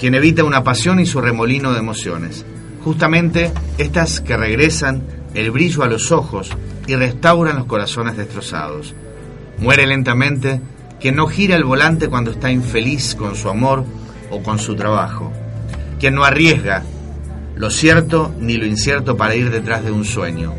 quien 0.00 0.14
evita 0.14 0.44
una 0.44 0.64
pasión 0.64 0.98
y 0.98 1.04
su 1.04 1.20
remolino 1.20 1.72
de 1.72 1.78
emociones. 1.78 2.46
Justamente 2.82 3.52
estas 3.76 4.22
que 4.22 4.34
regresan 4.34 5.02
el 5.34 5.50
brillo 5.50 5.82
a 5.82 5.88
los 5.88 6.10
ojos 6.10 6.48
y 6.86 6.96
restauran 6.96 7.56
los 7.56 7.66
corazones 7.66 8.16
destrozados. 8.16 8.94
Muere 9.58 9.86
lentamente 9.86 10.62
quien 10.98 11.16
no 11.16 11.26
gira 11.26 11.54
el 11.54 11.64
volante 11.64 12.08
cuando 12.08 12.30
está 12.30 12.50
infeliz 12.50 13.14
con 13.14 13.36
su 13.36 13.50
amor 13.50 13.84
o 14.30 14.42
con 14.42 14.58
su 14.58 14.74
trabajo. 14.74 15.30
Quien 16.00 16.14
no 16.14 16.24
arriesga 16.24 16.82
lo 17.54 17.68
cierto 17.68 18.34
ni 18.40 18.56
lo 18.56 18.64
incierto 18.64 19.18
para 19.18 19.34
ir 19.34 19.50
detrás 19.50 19.84
de 19.84 19.90
un 19.90 20.06
sueño. 20.06 20.54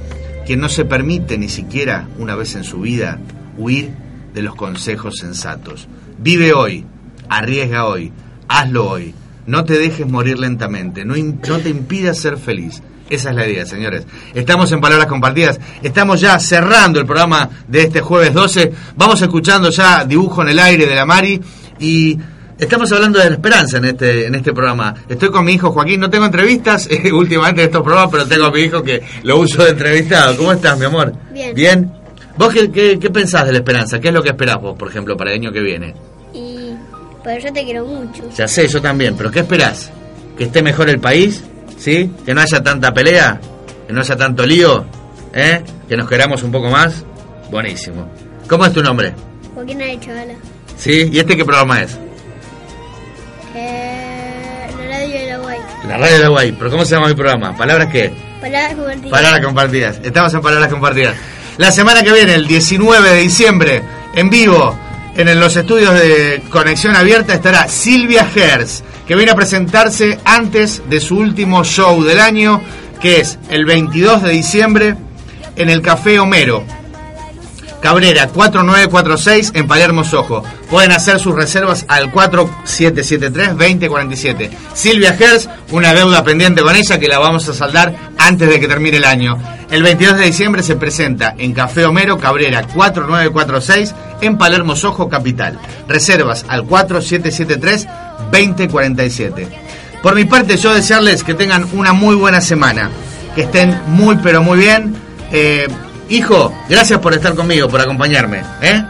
Quien 0.45 0.59
no 0.59 0.69
se 0.69 0.85
permite 0.85 1.39
ni 1.39 1.49
siquiera 1.49 2.07
una 2.19 2.35
vez 2.35 2.53
en 2.53 2.63
su 2.63 2.81
vida 2.81 3.17
huir 3.57 3.89
de 4.35 4.43
los 4.43 4.53
consejos 4.53 5.17
sensatos. 5.17 5.87
Vive 6.19 6.53
hoy, 6.53 6.85
arriesga 7.27 7.87
hoy, 7.87 8.11
hazlo 8.47 8.87
hoy. 8.87 9.15
No 9.45 9.63
te 9.63 9.77
dejes 9.77 10.07
morir 10.07 10.39
lentamente, 10.39 11.03
no, 11.03 11.15
no 11.15 11.57
te 11.59 11.69
impidas 11.69 12.17
ser 12.17 12.37
feliz. 12.37 12.81
Esa 13.11 13.31
es 13.31 13.35
la 13.35 13.45
idea, 13.45 13.65
señores. 13.65 14.07
Estamos 14.33 14.71
en 14.71 14.79
Palabras 14.79 15.07
Compartidas, 15.07 15.59
estamos 15.83 16.21
ya 16.21 16.39
cerrando 16.39 16.97
el 16.97 17.05
programa 17.05 17.49
de 17.67 17.83
este 17.83 17.99
jueves 17.99 18.33
12. 18.33 18.71
Vamos 18.95 19.21
escuchando 19.21 19.69
ya 19.69 20.05
Dibujo 20.05 20.43
en 20.43 20.49
el 20.49 20.59
Aire 20.59 20.85
de 20.85 20.95
la 20.95 21.05
Mari 21.05 21.41
y 21.77 22.17
estamos 22.57 22.89
hablando 22.93 23.19
de 23.19 23.25
la 23.25 23.35
esperanza 23.35 23.79
en 23.79 23.85
este, 23.85 24.27
en 24.27 24.35
este 24.35 24.53
programa. 24.53 24.95
Estoy 25.09 25.29
con 25.29 25.43
mi 25.43 25.53
hijo 25.53 25.71
Joaquín, 25.71 25.99
no 25.99 26.09
tengo 26.09 26.25
entrevistas 26.25 26.87
eh, 26.89 27.11
últimamente 27.11 27.63
en 27.63 27.67
estos 27.67 27.83
programas, 27.83 28.11
pero 28.11 28.27
tengo 28.27 28.45
a 28.45 28.51
mi 28.51 28.61
hijo 28.61 28.81
que 28.81 29.01
lo 29.23 29.39
uso 29.39 29.65
de 29.65 29.71
entrevistado. 29.71 30.37
¿Cómo 30.37 30.53
estás, 30.53 30.79
mi 30.79 30.85
amor? 30.85 31.13
Bien. 31.33 31.53
¿Bien? 31.53 31.91
¿Vos 32.37 32.53
qué, 32.53 32.71
qué, 32.71 32.97
qué 32.97 33.09
pensás 33.09 33.45
de 33.45 33.51
la 33.51 33.57
esperanza? 33.57 33.99
¿Qué 33.99 34.07
es 34.07 34.13
lo 34.13 34.23
que 34.23 34.29
esperás 34.29 34.61
vos, 34.61 34.77
por 34.77 34.87
ejemplo, 34.87 35.17
para 35.17 35.31
el 35.31 35.39
año 35.39 35.51
que 35.51 35.59
viene? 35.59 35.93
Pero 37.23 37.39
yo 37.39 37.53
te 37.53 37.63
quiero 37.63 37.85
mucho. 37.85 38.23
Ya 38.35 38.47
sé, 38.47 38.67
yo 38.67 38.81
también, 38.81 39.15
pero 39.15 39.29
¿qué 39.31 39.39
esperás? 39.41 39.91
¿Que 40.37 40.45
esté 40.45 40.61
mejor 40.61 40.89
el 40.89 40.99
país? 40.99 41.43
¿Sí? 41.77 42.11
¿Que 42.25 42.33
no 42.33 42.41
haya 42.41 42.63
tanta 42.63 42.93
pelea? 42.93 43.39
¿Que 43.87 43.93
no 43.93 44.01
haya 44.01 44.15
tanto 44.15 44.45
lío? 44.45 44.85
¿Eh? 45.33 45.61
¿Que 45.87 45.95
nos 45.97 46.07
queramos 46.09 46.43
un 46.43 46.51
poco 46.51 46.69
más? 46.69 47.03
Buenísimo. 47.49 48.07
¿Cómo 48.47 48.65
es 48.65 48.73
tu 48.73 48.81
nombre? 48.81 49.13
Joaquín 49.53 49.81
Arechavala. 49.81 50.33
¿Sí? 50.77 51.09
¿Y 51.11 51.19
este 51.19 51.37
qué 51.37 51.45
programa 51.45 51.81
es? 51.81 51.97
Eh, 53.55 54.67
la 54.77 54.87
radio 54.87 55.19
de 55.19 55.27
la 55.27 55.37
Guay. 55.37 55.59
La 55.87 55.97
Radio 55.97 56.15
de 56.15 56.23
la 56.23 56.29
Guay. 56.29 56.51
¿Pero 56.53 56.71
cómo 56.71 56.85
se 56.85 56.95
llama 56.95 57.07
mi 57.07 57.13
programa? 57.13 57.55
¿Palabras 57.55 57.89
qué? 57.91 58.11
Palabras 58.41 58.75
compartidas. 58.75 59.11
Palabras 59.11 59.45
compartidas. 59.45 59.99
Estamos 60.03 60.33
en 60.33 60.41
Palabras 60.41 60.69
compartidas. 60.69 61.15
La 61.57 61.71
semana 61.71 62.01
que 62.01 62.11
viene, 62.11 62.33
el 62.33 62.47
19 62.47 63.09
de 63.09 63.17
diciembre, 63.17 63.81
en 64.15 64.29
vivo, 64.29 64.77
en 65.15 65.39
los 65.39 65.55
estudios 65.55 65.93
de 65.93 66.41
Conexión 66.49 66.95
Abierta, 66.95 67.33
estará 67.33 67.67
Silvia 67.67 68.25
Gers, 68.25 68.83
que 69.07 69.15
viene 69.15 69.31
a 69.31 69.35
presentarse 69.35 70.19
antes 70.23 70.81
de 70.89 70.99
su 70.99 71.17
último 71.17 71.63
show 71.63 72.03
del 72.03 72.19
año, 72.19 72.61
que 73.01 73.19
es 73.19 73.37
el 73.49 73.65
22 73.65 74.23
de 74.23 74.29
diciembre, 74.31 74.95
en 75.55 75.69
el 75.69 75.81
Café 75.81 76.19
Homero. 76.19 76.63
Cabrera 77.81 78.27
4946 78.27 79.53
en 79.55 79.67
Palermo 79.67 80.03
Sojo. 80.03 80.43
Pueden 80.69 80.91
hacer 80.91 81.19
sus 81.19 81.33
reservas 81.35 81.85
al 81.87 82.11
4773-2047. 82.11 84.49
Silvia 84.73 85.13
Gers, 85.13 85.49
una 85.71 85.93
deuda 85.93 86.23
pendiente 86.23 86.61
con 86.61 86.75
ella 86.75 86.99
que 86.99 87.07
la 87.07 87.17
vamos 87.19 87.47
a 87.49 87.53
saldar 87.53 87.95
antes 88.17 88.47
de 88.47 88.59
que 88.59 88.67
termine 88.67 88.97
el 88.97 89.05
año. 89.05 89.39
El 89.71 89.81
22 89.83 90.17
de 90.17 90.25
diciembre 90.25 90.63
se 90.63 90.75
presenta 90.75 91.33
en 91.37 91.53
Café 91.53 91.85
Homero 91.85 92.17
Cabrera 92.19 92.67
4946 92.67 93.95
en 94.21 94.37
Palermo 94.37 94.75
Sojo 94.75 95.07
Capital. 95.09 95.57
Reservas 95.87 96.45
al 96.47 96.67
4773-2047. 96.67 99.47
Por 100.03 100.15
mi 100.15 100.25
parte, 100.25 100.57
yo 100.57 100.73
desearles 100.73 101.23
que 101.23 101.35
tengan 101.35 101.67
una 101.73 101.93
muy 101.93 102.15
buena 102.15 102.41
semana. 102.41 102.89
Que 103.35 103.43
estén 103.43 103.79
muy, 103.87 104.17
pero 104.17 104.43
muy 104.43 104.59
bien. 104.59 104.93
Eh, 105.31 105.67
hijo, 106.11 106.53
gracias 106.69 106.99
por 106.99 107.13
estar 107.13 107.33
conmigo, 107.35 107.67
por 107.67 107.81
acompañarme. 107.81 108.43
¿eh? 108.61 108.83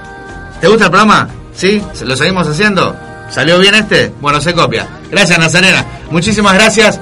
¿Te 0.60 0.68
gusta 0.68 0.86
el 0.86 0.92
programa? 0.92 1.28
¿Sí? 1.54 1.82
¿Lo 2.04 2.16
seguimos 2.16 2.48
haciendo? 2.48 2.96
¿Salió 3.30 3.60
bien 3.60 3.76
este? 3.76 4.12
Bueno, 4.20 4.42
se 4.42 4.54
copia. 4.54 4.88
Gracias, 5.10 5.40
Nazarena. 5.40 5.86
Muchísimas 6.10 6.54
gracias 6.54 7.00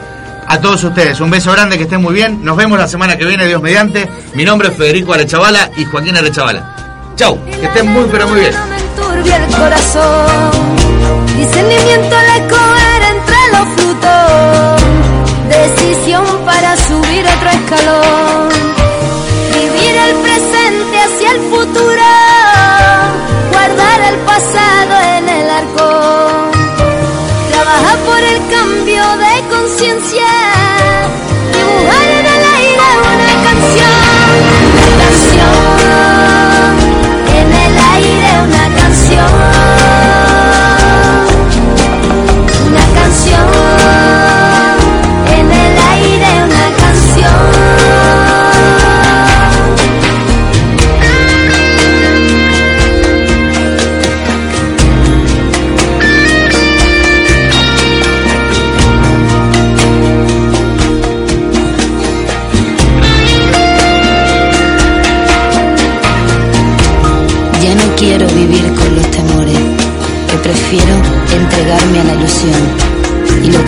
a 0.47 0.59
todos 0.59 0.83
ustedes. 0.83 1.19
Un 1.19 1.29
beso 1.31 1.51
grande, 1.51 1.77
que 1.77 1.83
estén 1.83 2.01
muy 2.01 2.13
bien. 2.13 2.43
Nos 2.43 2.57
vemos 2.57 2.77
la 2.77 2.87
semana 2.87 3.17
que 3.17 3.25
viene, 3.25 3.47
Dios 3.47 3.61
mediante. 3.61 4.07
Mi 4.33 4.45
nombre 4.45 4.69
es 4.69 4.75
Federico 4.75 5.13
Arechavala 5.13 5.71
y 5.77 5.85
Joaquín 5.85 6.17
Arechavala. 6.17 6.75
Chau, 7.15 7.39
que 7.45 7.65
estén 7.65 7.87
muy, 7.87 8.05
pero 8.11 8.27
muy 8.27 8.39
bien. 8.41 8.53
Decisión 15.49 16.25
para 16.45 16.77
subir 16.77 17.25
otro 17.25 17.49
escalón. 17.49 18.68
El 20.09 20.15
presente 20.17 20.97
hacia 20.97 21.31
el 21.33 21.39
futuro. 21.51 22.03
Guardar 23.51 24.01
el 24.11 24.17
pasado 24.21 25.17
en 25.17 25.29
el 25.29 25.49
arco. 25.49 26.51
Trabajar 27.51 27.97
por 27.99 28.19
el 28.19 28.39
cambio 28.49 29.03
de 29.17 29.47
conciencia. 29.49 30.38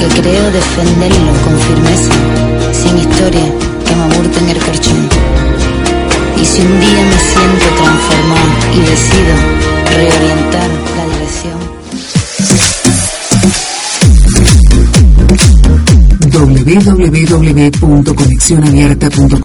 Que 0.01 0.07
creo 0.21 0.45
defenderlo 0.51 1.33
con 1.43 1.59
firmeza, 1.59 2.13
sin 2.73 2.97
historia 2.97 3.45
que 3.85 3.95
me 3.95 4.03
aburte 4.03 4.39
en 4.39 4.49
el 4.49 4.57
carchón. 4.57 5.07
Y 6.41 6.45
si 6.45 6.61
un 6.61 6.79
día 6.79 7.03
me 7.03 7.19
siento 7.29 7.65
transformar 7.77 8.47
y 8.73 8.79
decido 8.79 9.35
reorientar 9.95 10.69
la 10.97 11.05
dirección, 11.13 11.59
www.conexionabierta.com 16.63 19.31